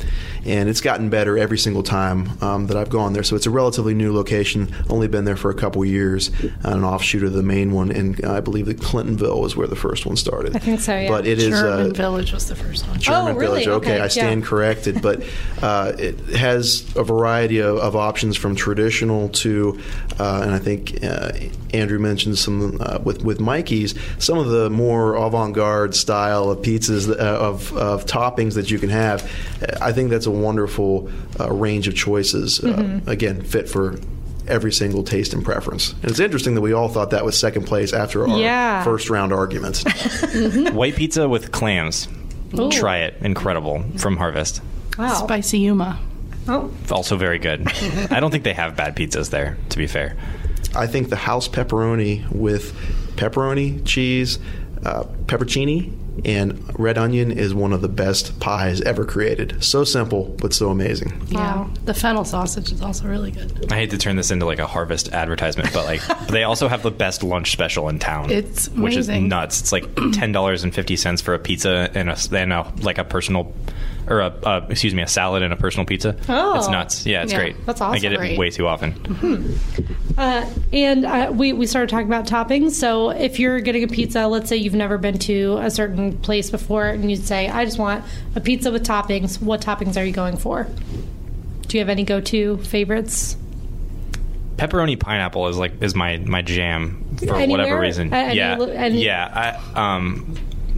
and 0.46 0.68
it's 0.70 0.82
gotten 0.82 1.10
better 1.10 1.38
every 1.38 1.58
single 1.58 1.84
time 1.84 2.30
um, 2.42 2.68
that 2.68 2.76
I've 2.78 2.90
gone 2.90 3.14
there. 3.14 3.24
So 3.24 3.36
it's 3.36 3.46
a 3.46 3.50
relatively 3.50 3.94
new 3.94 4.14
location, 4.14 4.74
only 4.90 5.08
been 5.08 5.24
there 5.26 5.38
for 5.38 5.50
a 5.50 5.54
couple 5.54 5.84
years, 5.86 6.30
an 6.64 6.84
offshoot 6.84 7.24
of 7.24 7.34
the 7.34 7.44
main 7.44 7.72
one, 7.72 7.92
and 7.92 8.24
I 8.26 8.40
believe 8.40 8.66
that 8.68 8.78
Clintonville 8.78 9.42
was 9.42 9.56
where 9.56 9.68
the 9.68 9.76
first 9.76 10.06
one 10.06 10.16
started. 10.18 10.56
I 10.56 10.60
think 10.60 10.80
so, 10.80 10.98
yeah. 10.98 11.08
But 11.10 11.26
it 11.26 11.40
is 11.40 11.50
German 11.50 11.92
uh, 11.92 11.94
Village 11.94 12.32
was 12.34 12.48
the 12.48 12.56
first 12.56 12.88
one. 12.88 13.00
German 13.00 13.36
Oh, 13.36 13.40
really? 13.40 13.64
Village. 13.64 13.68
Okay, 13.68 13.90
Okay, 13.90 14.00
I 14.02 14.08
stand 14.08 14.42
yeah. 14.42 14.48
corrected, 14.48 15.02
but 15.02 15.24
uh, 15.62 15.94
it 15.98 16.20
has 16.36 16.86
a 16.96 17.04
variety 17.04 17.60
of, 17.60 17.78
of 17.78 17.96
options 17.96 18.38
from 18.38 18.56
traditional 18.56 19.30
to, 19.30 19.80
uh, 20.20 20.42
and 20.44 20.52
I 20.54 20.60
think 20.60 21.04
uh, 21.04 21.32
Andrew 21.74 21.98
mentioned 22.00 22.38
some 22.38 22.78
uh, 22.82 23.00
with 23.04 23.24
with 23.24 23.40
Mikey's 23.40 23.96
some 24.18 24.38
of 24.38 24.48
the 24.50 24.70
more 24.70 25.16
avant-garde 25.16 25.96
style 25.96 26.50
of 26.50 26.60
pizzas 26.60 27.10
uh, 27.10 27.14
of 27.16 27.72
of 27.78 28.06
toppings 28.06 28.54
that 28.56 28.70
you 28.70 28.80
can 28.80 28.90
have. 28.90 29.24
Uh, 29.62 29.78
I 29.82 29.92
think 29.92 30.10
that's 30.10 30.26
a 30.26 30.32
wonderful 30.32 31.10
uh, 31.40 31.52
range 31.52 31.88
of 31.88 31.96
choices. 31.96 32.60
Mm-hmm. 32.60 33.08
Uh, 33.08 33.12
again, 33.12 33.42
fit 33.42 33.70
for. 33.70 33.98
Every 34.50 34.72
single 34.72 35.04
taste 35.04 35.34
and 35.34 35.46
preference. 35.46 35.94
And 36.02 36.12
it's 36.12 36.20
interesting 36.20 36.56
that 36.56 36.62
we 36.62 36.74
all 36.74 36.90
thought 36.90 37.12
that 37.12 37.24
was 37.24 37.38
second 37.38 37.66
place 37.66 37.94
after 37.94 38.28
our 38.28 38.38
Yeah. 38.40 38.84
first 38.84 39.10
round 39.10 39.32
arguments. 39.32 39.84
White 40.74 40.96
pizza 40.96 41.30
with 41.30 41.52
clams. 41.52 42.08
Ooh. 42.58 42.72
Try 42.72 43.00
it. 43.00 43.16
Incredible. 43.22 43.84
From 43.98 44.18
Harvest. 44.18 44.62
Wow. 44.98 45.14
Spicy 45.14 45.60
Yuma. 45.60 46.00
Oh. 46.48 46.72
Also 46.90 47.16
very 47.16 47.38
good. 47.38 47.68
I 48.12 48.20
don't 48.20 48.32
think 48.32 48.44
they 48.44 48.54
have 48.54 48.76
bad 48.76 48.96
pizzas 48.96 49.30
there, 49.30 49.56
to 49.70 49.78
be 49.78 49.86
fair. 49.86 50.18
I 50.76 50.88
think 50.88 51.10
the 51.10 51.16
house 51.16 51.48
pepperoni 51.48 52.28
with 52.32 52.74
pepperoni, 53.18 53.86
cheese, 53.86 54.40
uh, 54.84 55.04
peppercini, 55.26 55.94
and 56.26 56.80
red 56.80 56.98
onion 56.98 57.32
is 57.32 57.54
one 57.54 57.74
of 57.74 57.82
the 57.82 57.90
best 57.90 58.40
pies 58.40 58.82
ever 58.82 59.06
created. 59.06 59.64
So 59.64 59.84
simple, 59.84 60.36
but 60.40 60.54
so 60.54 60.70
amazing. 60.70 61.12
Wow. 61.32 61.70
Yeah. 61.70 61.82
The 61.86 61.94
fennel 61.94 62.26
sausage 62.26 62.72
is 62.72 62.82
also 62.82 63.08
really 63.08 63.32
good. 63.32 63.72
I 63.72 63.76
hate 63.76 63.92
to 63.92 63.98
turn 63.98 64.16
this 64.16 64.32
into 64.32 64.46
like 64.46 64.60
a 64.60 64.68
harvest 64.68 65.10
advertisement, 65.10 65.72
but 65.74 65.86
like 65.86 66.02
they 66.28 66.44
also 66.44 66.68
have 66.68 66.84
the 66.84 66.92
best 66.92 67.24
lunch 67.24 67.52
special 67.52 67.90
in 67.90 68.00
town. 68.00 68.30
It's 68.32 68.70
which 68.70 68.96
is 68.96 69.10
amazing. 69.10 69.30
nuts. 69.30 69.62
It's 69.62 69.72
like 69.72 69.84
ten 70.14 70.32
dollars 70.32 70.64
and 70.64 70.74
fifty 70.74 70.96
cents 70.96 71.22
for 71.22 71.34
a 71.34 71.40
pizza 71.40 71.90
and 71.94 72.10
a, 72.10 72.18
and 72.32 72.54
a 72.54 72.72
like 72.82 72.98
a 72.98 73.04
personal 73.04 73.54
or 74.10 74.22
a 74.22 74.28
uh, 74.44 74.66
excuse 74.70 74.94
me 74.96 75.02
a 75.04 75.08
salad 75.08 75.44
and 75.44 75.54
a 75.54 75.56
personal 75.56 75.86
pizza. 75.86 76.16
Oh. 76.28 76.58
it's 76.58 76.68
nuts. 76.68 77.06
Yeah, 77.06 77.24
it's 77.24 77.32
Yeah, 77.32 77.40
great. 77.40 77.66
that's 77.66 77.80
awesome. 77.82 77.96
I 77.96 78.00
get 78.00 78.14
it. 78.14 78.18
Great. 78.18 78.38
way 78.40 78.50
too 78.50 78.68
often. 78.68 79.58
Uh, 80.18 80.46
and 80.74 81.06
uh, 81.06 81.32
we, 81.34 81.54
we 81.54 81.66
started 81.66 81.90
talking 81.90 82.08
about 82.08 82.26
toppings. 82.28 82.72
So 82.72 83.10
if 83.12 83.40
you're 83.40 83.62
getting 83.62 83.84
a 83.84 83.88
pizza, 83.88 84.28
let's 84.28 84.50
say 84.50 84.58
you've 84.58 84.74
never 84.74 84.98
been 84.98 85.18
to 85.20 85.58
a 85.62 85.72
certain 85.72 86.18
place 86.18 86.50
before, 86.50 86.88
and 86.88 87.10
you'd 87.10 87.24
say, 87.24 87.48
I 87.48 87.64
just 87.64 87.80
want 87.80 88.04
a 88.36 88.42
pizza 88.42 88.70
with 88.72 88.86
toppings. 88.86 89.42
What 89.42 89.62
toppings 89.62 89.96
are 89.96 90.04
you 90.04 90.12
going 90.12 90.36
for? 90.36 90.68
Do 91.68 91.78
you 91.78 91.80
have 91.82 91.90
any 91.90 92.04
go 92.04 92.20
to 92.20 92.58
favorites? 92.58 93.38
Pepperoni 94.58 95.00
pineapple 95.00 95.48
is 95.48 95.58
like 95.58 95.82
is 95.82 95.96
my 95.96 96.18
my 96.18 96.42
jam 96.42 97.16
for 97.20 97.36
Anywhere? 97.38 97.48
whatever 97.64 97.80
reason. 97.80 98.14
Any 98.14 98.36
yeah, 98.38 98.60
any- 98.60 99.06
yeah. 99.06 99.58
I, 99.74 99.96
um, 99.96 100.36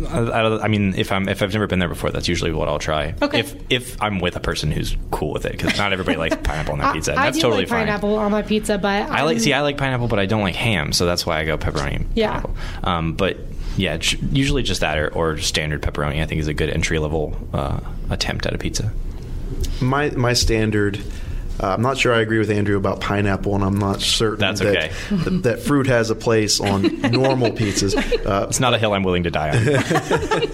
I, 0.09 0.19
I, 0.19 0.63
I 0.63 0.67
mean, 0.67 0.93
if 0.95 1.11
I'm 1.11 1.27
if 1.29 1.41
I've 1.41 1.53
never 1.53 1.67
been 1.67 1.79
there 1.79 1.89
before, 1.89 2.11
that's 2.11 2.27
usually 2.27 2.51
what 2.51 2.67
I'll 2.67 2.79
try. 2.79 3.13
Okay. 3.21 3.39
If 3.39 3.55
if 3.69 4.01
I'm 4.01 4.19
with 4.19 4.35
a 4.35 4.39
person 4.39 4.71
who's 4.71 4.95
cool 5.11 5.31
with 5.31 5.45
it, 5.45 5.51
because 5.53 5.77
not 5.77 5.93
everybody 5.93 6.17
likes 6.17 6.35
pineapple 6.43 6.73
on 6.73 6.79
their 6.79 6.87
I- 6.87 6.93
pizza. 6.93 7.11
and 7.11 7.19
I, 7.19 7.23
that's 7.25 7.37
do 7.37 7.41
totally 7.43 7.61
like 7.63 7.69
fine. 7.69 7.79
pineapple 7.85 8.15
on 8.15 8.31
my 8.31 8.41
pizza, 8.41 8.77
but 8.77 8.87
I 9.09 9.23
like 9.23 9.35
I'm- 9.35 9.39
see. 9.39 9.53
I 9.53 9.61
like 9.61 9.77
pineapple, 9.77 10.07
but 10.07 10.19
I 10.19 10.25
don't 10.25 10.41
like 10.41 10.55
ham, 10.55 10.93
so 10.93 11.05
that's 11.05 11.25
why 11.25 11.39
I 11.39 11.45
go 11.45 11.57
pepperoni. 11.57 12.05
Yeah. 12.15 12.43
Um, 12.83 13.13
but 13.13 13.37
yeah, 13.77 13.99
usually 14.31 14.63
just 14.63 14.81
that 14.81 14.97
or, 14.97 15.09
or 15.13 15.37
standard 15.37 15.81
pepperoni. 15.81 16.21
I 16.21 16.25
think 16.25 16.41
is 16.41 16.47
a 16.47 16.53
good 16.53 16.69
entry 16.69 16.99
level 16.99 17.37
uh, 17.53 17.79
attempt 18.09 18.45
at 18.45 18.53
a 18.53 18.57
pizza. 18.57 18.91
My 19.81 20.09
my 20.11 20.33
standard 20.33 21.01
Uh, 21.61 21.73
I'm 21.75 21.81
not 21.81 21.97
sure 21.97 22.11
I 22.13 22.21
agree 22.21 22.39
with 22.39 22.49
Andrew 22.49 22.75
about 22.75 22.99
pineapple, 23.01 23.53
and 23.53 23.63
I'm 23.63 23.77
not 23.77 24.01
certain 24.01 24.39
That's 24.39 24.59
that, 24.61 24.75
okay. 24.75 24.91
that, 25.23 25.43
that 25.43 25.59
fruit 25.59 25.85
has 25.87 26.09
a 26.09 26.15
place 26.15 26.59
on 26.59 26.81
normal 27.11 27.51
pizzas. 27.51 27.95
Uh, 28.25 28.47
It's 28.49 28.59
not 28.59 28.73
a 28.73 28.77
hill 28.79 28.93
I'm 28.93 29.03
willing 29.03 29.23
to 29.23 29.31
die 29.31 29.49
on. 29.55 30.51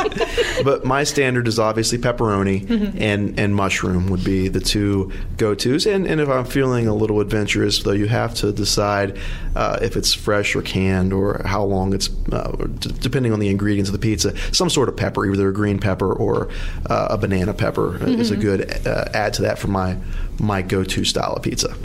but 0.63 0.83
my 0.85 1.03
standard 1.03 1.47
is 1.47 1.59
obviously 1.59 1.97
pepperoni 1.97 2.65
Mm-hmm. 2.67 2.97
and, 3.01 3.39
and 3.39 3.55
mushroom 3.55 4.07
would 4.07 4.23
be 4.23 4.47
the 4.47 4.59
two 4.59 5.11
go 5.37 5.53
tos. 5.55 5.85
And, 5.85 6.05
and 6.05 6.19
if 6.19 6.27
I'm 6.29 6.45
feeling 6.45 6.87
a 6.87 6.93
little 6.93 7.21
adventurous, 7.21 7.83
though, 7.83 7.91
you 7.91 8.07
have 8.07 8.33
to 8.35 8.51
decide 8.51 9.17
uh, 9.55 9.79
if 9.81 9.95
it's 9.95 10.13
fresh 10.13 10.55
or 10.55 10.61
canned 10.61 11.13
or 11.13 11.41
how 11.45 11.63
long 11.63 11.93
it's, 11.93 12.09
uh, 12.31 12.51
d- 12.79 12.91
depending 12.99 13.31
on 13.31 13.39
the 13.39 13.47
ingredients 13.49 13.89
of 13.89 13.93
the 13.93 13.99
pizza. 13.99 14.33
Some 14.53 14.69
sort 14.69 14.89
of 14.89 14.97
pepper, 14.97 15.25
either 15.25 15.47
a 15.49 15.53
green 15.53 15.79
pepper 15.79 16.11
or 16.13 16.49
uh, 16.89 17.07
a 17.11 17.17
banana 17.17 17.53
pepper, 17.53 17.97
is 18.07 18.31
a 18.31 18.33
Mm-hmm. 18.37 18.41
good 18.41 18.87
uh, 18.87 19.05
add 19.13 19.33
to 19.35 19.41
that 19.43 19.57
for 19.57 19.67
my 19.67 19.97
my 20.39 20.61
go 20.61 20.83
to 20.83 20.96
style 21.05 21.33
of 21.33 21.43
pizza. 21.43 21.75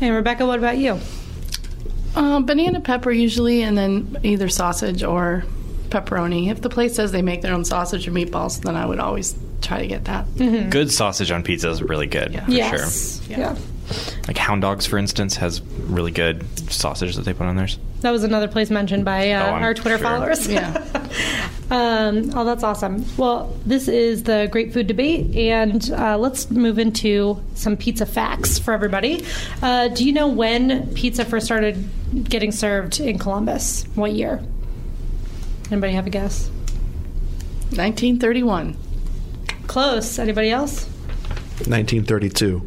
And 0.00 0.14
Rebecca, 0.14 0.46
what 0.46 0.58
about 0.58 0.78
you? 0.78 0.98
Uh, 2.14 2.40
banana 2.40 2.80
pepper 2.80 3.10
usually, 3.10 3.62
and 3.62 3.76
then 3.76 4.16
either 4.22 4.48
sausage 4.48 5.02
or 5.02 5.44
pepperoni. 5.90 6.50
If 6.50 6.60
the 6.62 6.68
place 6.70 6.94
says 6.94 7.12
they 7.12 7.22
make 7.22 7.42
their 7.42 7.52
own 7.54 7.64
sausage 7.64 8.08
or 8.08 8.10
meatballs, 8.10 8.62
then 8.62 8.74
I 8.76 8.86
would 8.86 8.98
always 8.98 9.36
try 9.62 9.80
to 9.80 9.86
get 9.86 10.04
that. 10.06 10.24
good 10.70 10.90
sausage 10.90 11.30
on 11.30 11.42
pizza 11.42 11.68
is 11.70 11.82
really 11.82 12.06
good, 12.06 12.32
Yeah. 12.32 12.44
for 12.44 12.50
yes. 12.50 13.22
sure. 13.26 13.36
Yeah. 13.38 13.56
Like 14.26 14.36
Hound 14.38 14.62
Dogs, 14.62 14.86
for 14.86 14.98
instance, 14.98 15.36
has 15.36 15.60
really 15.62 16.10
good 16.10 16.44
sausage 16.72 17.14
that 17.16 17.24
they 17.24 17.32
put 17.32 17.46
on 17.46 17.56
theirs. 17.56 17.78
That 18.00 18.10
was 18.10 18.24
another 18.24 18.48
place 18.48 18.70
mentioned 18.70 19.04
by 19.04 19.30
uh, 19.32 19.46
Oh, 19.46 19.50
our 19.50 19.74
Twitter 19.74 19.98
sure. 19.98 20.06
followers. 20.06 20.46
Yeah. 20.48 20.76
um, 21.70 22.30
oh, 22.34 22.44
that's 22.44 22.62
awesome. 22.64 23.04
Well, 23.16 23.56
this 23.64 23.88
is 23.88 24.24
the 24.24 24.48
Great 24.50 24.72
Food 24.72 24.86
Debate, 24.86 25.34
and 25.36 25.90
uh, 25.92 26.18
let's 26.18 26.50
move 26.50 26.78
into 26.78 27.40
some 27.54 27.76
pizza 27.76 28.04
facts 28.06 28.58
for 28.58 28.74
everybody. 28.74 29.24
Uh, 29.62 29.88
do 29.88 30.04
you 30.04 30.12
know 30.12 30.28
when 30.28 30.92
pizza 30.94 31.24
first 31.24 31.46
started 31.46 31.88
getting 32.28 32.52
served 32.52 33.00
in 33.00 33.18
Columbus? 33.18 33.84
What 33.94 34.12
year? 34.12 34.42
Anybody 35.70 35.92
have 35.94 36.06
a 36.06 36.10
guess? 36.10 36.48
1931. 37.70 38.76
Close. 39.66 40.18
Anybody 40.18 40.50
else? 40.50 40.84
1932. 41.66 42.62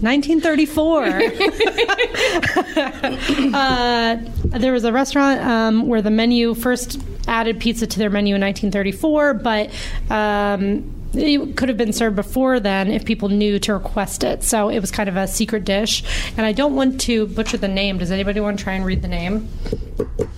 1934. 0.00 1.04
uh, 3.54 4.16
there 4.58 4.72
was 4.72 4.84
a 4.84 4.92
restaurant 4.92 5.40
um, 5.40 5.86
where 5.86 6.02
the 6.02 6.10
menu 6.10 6.54
first 6.54 7.00
added 7.28 7.60
pizza 7.60 7.86
to 7.86 7.98
their 7.98 8.10
menu 8.10 8.34
in 8.34 8.40
1934, 8.40 9.34
but 9.34 9.70
um, 10.10 10.94
it 11.12 11.56
could 11.56 11.68
have 11.68 11.78
been 11.78 11.92
served 11.92 12.16
before 12.16 12.60
then 12.60 12.90
if 12.90 13.04
people 13.04 13.28
knew 13.28 13.58
to 13.58 13.74
request 13.74 14.22
it. 14.24 14.42
So 14.44 14.68
it 14.68 14.80
was 14.80 14.90
kind 14.90 15.08
of 15.08 15.16
a 15.16 15.26
secret 15.26 15.64
dish. 15.64 16.02
And 16.36 16.46
I 16.46 16.52
don't 16.52 16.74
want 16.76 17.00
to 17.02 17.26
butcher 17.26 17.56
the 17.56 17.68
name. 17.68 17.98
Does 17.98 18.10
anybody 18.10 18.40
want 18.40 18.58
to 18.58 18.64
try 18.64 18.74
and 18.74 18.84
read 18.84 19.02
the 19.02 19.08
name? 19.08 19.48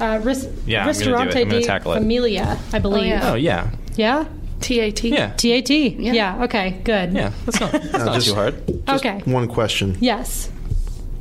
Uh, 0.00 0.20
Ris- 0.22 0.48
Yeah, 0.66 0.86
I'm 0.86 0.92
gonna 0.92 0.98
do 0.98 1.10
it. 1.10 1.12
Ristorante 1.12 1.40
I'm 1.42 1.48
gonna 1.48 1.60
di 1.60 1.66
tackle 1.66 1.92
it. 1.92 1.98
Familia, 1.98 2.58
I 2.72 2.78
believe. 2.78 3.06
yeah. 3.06 3.30
Oh, 3.30 3.34
yeah. 3.34 3.70
yeah? 3.96 4.24
TAT. 4.62 5.05
Yeah. 5.05 5.33
TAT. 5.37 5.70
Yeah. 5.70 6.44
Okay. 6.44 6.81
Good. 6.85 7.12
Yeah, 7.12 7.33
that's 7.44 7.61
not, 7.61 7.72
that's 7.72 7.92
not 8.05 8.14
just- 8.14 8.29
too 8.29 8.35
hard. 8.35 8.55
Okay. 8.88 9.20
One 9.25 9.48
question: 9.48 9.96
Yes. 10.01 10.51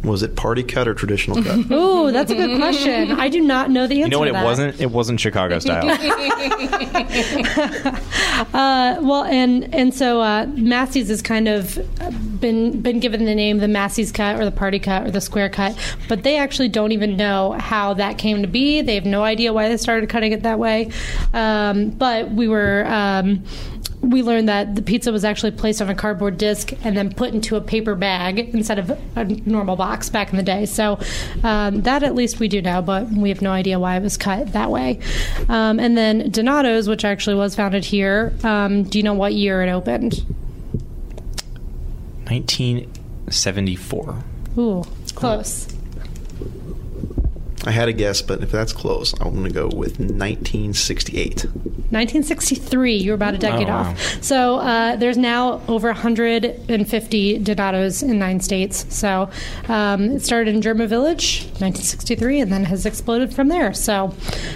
Was 0.04 0.24
it 0.24 0.36
party 0.36 0.64
cut 0.64 0.88
or 0.88 0.94
traditional 0.94 1.44
cut? 1.44 1.60
Ooh, 1.72 2.12
that's 2.12 2.32
a 2.32 2.36
good 2.36 2.58
question. 2.58 3.12
I 3.12 3.30
do 3.30 3.42
not 3.42 3.70
know 3.70 3.86
the 3.86 4.02
answer. 4.02 4.06
You 4.06 4.10
know 4.10 4.20
what? 4.20 4.32
to 4.32 4.40
It 4.40 4.44
wasn't. 4.44 4.82
It 4.82 4.92
wasn't 4.92 5.20
Chicago 5.20 5.60
style. 5.60 5.88
Uh, 8.54 8.98
well, 9.02 9.24
and 9.26 9.74
and 9.74 9.94
so 9.94 10.20
uh, 10.20 10.48
Massey's 10.56 11.10
has 11.10 11.22
kind 11.22 11.48
of 11.48 11.78
been 12.42 12.82
been 12.82 13.00
given 13.00 13.26
the 13.26 13.36
name 13.36 13.60
the 13.60 13.68
Massey's 13.68 14.12
cut 14.12 14.40
or 14.40 14.46
the 14.46 14.52
party 14.52 14.80
cut 14.80 15.06
or 15.06 15.12
the 15.12 15.22
square 15.22 15.50
cut, 15.50 15.78
but 16.10 16.24
they 16.24 16.38
actually 16.38 16.68
don't 16.68 16.92
even 16.92 17.16
know 17.16 17.52
how 17.54 17.94
that 17.94 18.18
came 18.18 18.42
to 18.42 18.48
be. 18.48 18.82
They 18.82 18.96
have 18.96 19.06
no 19.06 19.24
idea 19.24 19.54
why 19.54 19.70
they 19.70 19.78
started 19.78 20.10
cutting 20.10 20.32
it 20.32 20.42
that 20.44 20.58
way. 20.58 20.92
Um, 21.34 21.92
but 21.92 22.32
we 22.32 22.48
were. 22.48 22.86
Um, 22.88 23.44
we 24.02 24.24
learned 24.24 24.50
that 24.50 24.76
the 24.76 24.82
pizza 24.82 25.12
was 25.12 25.24
actually 25.24 25.52
placed 25.52 25.82
on 25.82 25.90
a 25.90 25.96
cardboard 25.96 26.38
disc 26.38 26.74
and 26.84 26.98
then 26.98 27.14
put 27.14 27.34
into 27.34 27.56
a 27.56 27.62
paper 27.62 27.94
bag 27.96 28.40
instead 28.54 28.80
of 28.80 28.90
a 29.16 29.24
normal 29.26 29.76
box 29.76 30.10
back 30.10 30.32
in 30.32 30.38
the 30.38 30.44
day. 30.44 30.66
So 30.66 31.00
um, 31.44 31.82
that 31.84 32.02
at 32.04 32.16
least 32.16 32.40
we 32.40 32.48
do 32.48 32.62
know, 32.62 32.82
but 32.82 33.10
we 33.10 33.30
have 33.30 33.42
no 33.42 33.52
idea 33.52 33.80
why 33.80 33.98
it 33.98 34.04
was 34.04 34.18
cut 34.18 34.54
that 34.54 34.72
way. 34.72 35.00
Um, 35.50 35.80
and 35.80 35.96
then 35.98 36.32
Donato's, 36.32 36.88
which 36.88 37.06
actually 37.06 37.36
was 37.36 37.56
founded 37.56 37.86
here, 37.86 38.34
um, 38.44 38.84
do 38.84 38.98
you 38.98 39.04
know 39.04 39.14
what 39.14 39.34
year 39.34 39.62
it 39.64 39.70
opened? 39.70 40.26
1974. 42.26 44.24
Ooh, 44.58 44.84
close. 45.14 45.68
I 47.64 47.72
had 47.72 47.88
a 47.88 47.94
guess, 47.94 48.22
but 48.24 48.42
if 48.42 48.52
that's 48.52 48.74
close, 48.74 49.14
I'm 49.22 49.34
going 49.34 49.44
to 49.46 49.52
go 49.54 49.66
with 49.68 50.00
1968. 50.00 51.46
1963. 51.46 52.96
You 52.96 53.12
were 53.12 53.16
about 53.16 53.34
a 53.36 53.38
decade 53.38 53.68
Oh, 53.68 53.72
wow. 53.72 53.90
off. 53.92 54.24
So 54.24 54.56
uh, 54.56 54.96
there's 54.96 55.18
now 55.18 55.62
over 55.68 55.90
150 55.90 57.40
Donatos 57.40 58.02
in 58.02 58.18
nine 58.18 58.40
states. 58.40 58.86
So 58.90 59.30
um, 59.68 60.04
it 60.12 60.22
started 60.22 60.56
in 60.56 60.62
German 60.62 60.88
Village, 60.88 61.44
1963, 61.60 62.40
and 62.42 62.52
then 62.52 62.64
has 62.64 62.86
exploded 62.86 63.34
from 63.34 63.50
there. 63.50 63.74
So, 63.74 64.16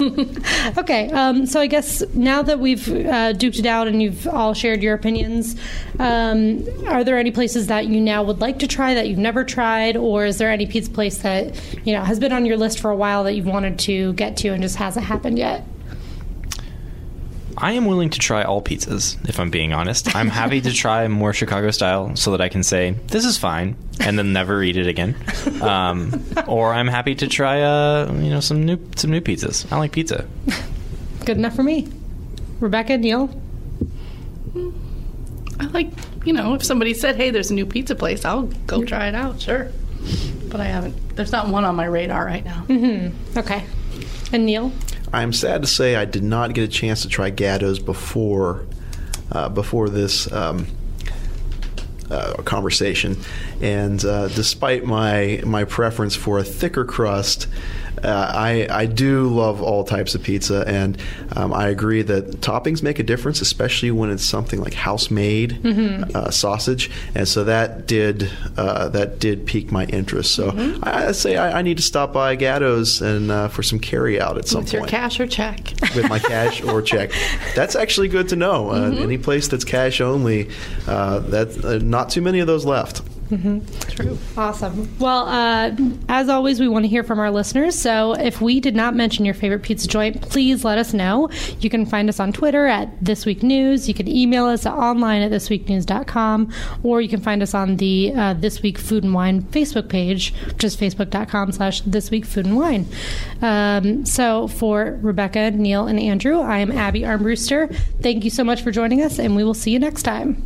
okay. 0.78 1.10
Um, 1.10 1.46
so 1.46 1.60
I 1.60 1.66
guess 1.66 2.02
now 2.14 2.42
that 2.42 2.58
we've 2.58 2.88
uh, 2.88 3.32
duked 3.34 3.58
it 3.60 3.66
out 3.66 3.86
and 3.86 4.02
you've 4.02 4.26
all 4.26 4.54
shared 4.54 4.82
your 4.82 4.94
opinions, 4.94 5.54
um, 5.98 6.64
are 6.88 7.04
there 7.04 7.18
any 7.18 7.30
places 7.30 7.66
that 7.68 7.86
you 7.86 8.00
now 8.00 8.22
would 8.22 8.40
like 8.40 8.58
to 8.60 8.66
try 8.66 8.94
that 8.94 9.08
you've 9.08 9.18
never 9.18 9.44
tried, 9.44 9.96
or 9.96 10.24
is 10.26 10.38
there 10.38 10.50
any 10.50 10.66
pizza 10.66 10.90
place 10.90 11.18
that 11.18 11.54
you 11.86 11.92
know 11.92 12.02
has 12.02 12.18
been 12.18 12.32
on 12.32 12.46
your 12.46 12.56
list 12.56 12.80
for 12.80 12.90
a 12.90 12.95
while 12.96 13.24
that 13.24 13.34
you've 13.34 13.46
wanted 13.46 13.78
to 13.80 14.12
get 14.14 14.36
to 14.38 14.48
and 14.48 14.62
just 14.62 14.76
hasn't 14.76 15.06
happened 15.06 15.38
yet? 15.38 15.64
I 17.58 17.72
am 17.72 17.86
willing 17.86 18.10
to 18.10 18.18
try 18.18 18.42
all 18.42 18.60
pizzas, 18.60 19.16
if 19.28 19.40
I'm 19.40 19.50
being 19.50 19.72
honest. 19.72 20.14
I'm 20.14 20.28
happy 20.28 20.60
to 20.60 20.72
try 20.72 21.08
more 21.08 21.32
Chicago 21.32 21.70
style 21.70 22.14
so 22.14 22.32
that 22.32 22.42
I 22.42 22.50
can 22.50 22.62
say, 22.62 22.90
this 23.06 23.24
is 23.24 23.38
fine, 23.38 23.76
and 23.98 24.18
then 24.18 24.34
never 24.34 24.62
eat 24.62 24.76
it 24.76 24.86
again. 24.86 25.16
Um, 25.62 26.22
or 26.46 26.74
I'm 26.74 26.86
happy 26.86 27.14
to 27.14 27.26
try, 27.26 27.62
uh, 27.62 28.12
you 28.12 28.28
know, 28.28 28.40
some 28.40 28.64
new 28.64 28.78
some 28.96 29.10
new 29.10 29.22
pizzas. 29.22 29.72
I 29.72 29.78
like 29.78 29.92
pizza. 29.92 30.26
Good 31.24 31.38
enough 31.38 31.56
for 31.56 31.62
me. 31.62 31.88
Rebecca, 32.60 32.98
Neil? 32.98 33.30
I 35.58 35.64
like, 35.68 35.90
you 36.26 36.34
know, 36.34 36.52
if 36.54 36.62
somebody 36.62 36.92
said, 36.92 37.16
hey, 37.16 37.30
there's 37.30 37.50
a 37.50 37.54
new 37.54 37.64
pizza 37.64 37.94
place, 37.94 38.26
I'll 38.26 38.42
go 38.66 38.84
try 38.84 39.08
it 39.08 39.14
out, 39.14 39.40
sure. 39.40 39.72
But 40.50 40.60
I 40.60 40.64
haven't. 40.66 40.94
There's 41.16 41.32
not 41.32 41.48
one 41.48 41.64
on 41.64 41.74
my 41.74 41.86
radar 41.86 42.24
right 42.24 42.44
now. 42.44 42.64
Okay. 43.36 43.64
And 44.32 44.46
Neil? 44.46 44.70
I'm 45.12 45.32
sad 45.32 45.62
to 45.62 45.68
say 45.68 45.96
I 45.96 46.04
did 46.04 46.22
not 46.22 46.52
get 46.52 46.62
a 46.64 46.68
chance 46.68 47.02
to 47.02 47.08
try 47.08 47.30
Gatto's 47.30 47.78
before 47.78 48.66
uh, 49.32 49.48
before 49.48 49.88
this 49.88 50.30
um, 50.30 50.66
uh, 52.10 52.34
conversation, 52.44 53.16
and 53.62 54.04
uh, 54.04 54.28
despite 54.28 54.84
my 54.84 55.40
my 55.44 55.64
preference 55.64 56.14
for 56.16 56.38
a 56.38 56.44
thicker 56.44 56.84
crust. 56.84 57.46
Uh, 58.04 58.30
I, 58.34 58.68
I 58.70 58.84
do 58.84 59.26
love 59.26 59.62
all 59.62 59.82
types 59.82 60.14
of 60.14 60.22
pizza, 60.22 60.62
and 60.66 60.98
um, 61.34 61.54
I 61.54 61.68
agree 61.68 62.02
that 62.02 62.42
toppings 62.42 62.82
make 62.82 62.98
a 62.98 63.02
difference, 63.02 63.40
especially 63.40 63.90
when 63.90 64.10
it's 64.10 64.22
something 64.22 64.60
like 64.60 64.74
house 64.74 65.10
made 65.10 65.64
uh, 66.14 66.30
sausage. 66.30 66.90
And 67.14 67.26
so 67.26 67.44
that 67.44 67.86
did 67.86 68.30
uh, 68.58 68.90
that 68.90 69.18
did 69.18 69.46
pique 69.46 69.72
my 69.72 69.86
interest. 69.86 70.34
So 70.34 70.50
I, 70.82 71.06
I'd 71.06 71.16
say 71.16 71.38
I, 71.38 71.60
I 71.60 71.62
need 71.62 71.78
to 71.78 71.82
stop 71.82 72.12
by 72.12 72.36
Gatto's 72.36 73.00
and 73.00 73.30
uh, 73.30 73.48
for 73.48 73.62
some 73.62 73.78
carry 73.78 74.20
out 74.20 74.36
at 74.36 74.46
some 74.46 74.60
point. 74.60 74.72
With 74.74 74.80
your 74.82 74.86
cash 74.88 75.18
or 75.18 75.26
check. 75.26 75.72
with 75.96 76.06
my 76.10 76.18
cash 76.18 76.62
or 76.62 76.82
check. 76.82 77.12
That's 77.56 77.74
actually 77.74 78.08
good 78.08 78.28
to 78.28 78.36
know. 78.36 78.72
Uh, 78.72 78.90
Any 78.94 79.16
place 79.16 79.48
that's 79.48 79.64
cash 79.64 80.02
only, 80.02 80.50
uh, 80.86 81.20
that 81.20 81.64
uh, 81.64 81.78
not 81.82 82.10
too 82.10 82.20
many 82.20 82.40
of 82.40 82.46
those 82.46 82.66
left. 82.66 83.00
True. 83.28 84.18
Awesome. 84.36 84.88
Well, 84.98 85.26
uh, 85.26 85.74
as 86.08 86.28
always, 86.28 86.60
we 86.60 86.68
want 86.68 86.84
to 86.84 86.88
hear 86.88 87.02
from 87.02 87.18
our 87.18 87.30
listeners. 87.30 87.74
So 87.78 88.12
if 88.14 88.40
we 88.40 88.60
did 88.60 88.76
not 88.76 88.94
mention 88.94 89.24
your 89.24 89.34
favorite 89.34 89.62
pizza 89.62 89.88
joint, 89.88 90.22
please 90.22 90.64
let 90.64 90.78
us 90.78 90.92
know. 90.92 91.28
You 91.60 91.70
can 91.70 91.86
find 91.86 92.08
us 92.08 92.20
on 92.20 92.32
Twitter 92.32 92.66
at 92.66 92.88
This 93.04 93.26
Week 93.26 93.42
News. 93.42 93.88
You 93.88 93.94
can 93.94 94.08
email 94.08 94.46
us 94.46 94.66
at 94.66 94.74
online 94.74 95.22
at 95.22 95.32
thisweeknews.com, 95.32 96.52
or 96.82 97.00
you 97.00 97.08
can 97.08 97.20
find 97.20 97.42
us 97.42 97.54
on 97.54 97.76
the 97.76 98.12
uh, 98.14 98.34
This 98.34 98.62
Week 98.62 98.78
Food 98.78 99.04
and 99.04 99.14
Wine 99.14 99.42
Facebook 99.42 99.88
page, 99.88 100.32
which 100.46 100.64
is 100.64 100.76
facebook.com 100.76 101.52
slash 101.52 101.80
This 101.82 102.10
Week 102.10 102.24
Food 102.24 102.46
and 102.46 102.56
Wine. 102.56 102.86
Um, 103.42 104.04
so 104.06 104.48
for 104.48 104.98
Rebecca, 105.02 105.50
Neil, 105.50 105.86
and 105.86 105.98
Andrew, 105.98 106.40
I 106.40 106.58
am 106.58 106.70
Abby 106.70 107.00
Armbruster. 107.00 107.74
Thank 108.00 108.24
you 108.24 108.30
so 108.30 108.44
much 108.44 108.62
for 108.62 108.70
joining 108.70 109.02
us, 109.02 109.18
and 109.18 109.34
we 109.36 109.44
will 109.44 109.54
see 109.54 109.70
you 109.70 109.78
next 109.78 110.02
time. 110.02 110.42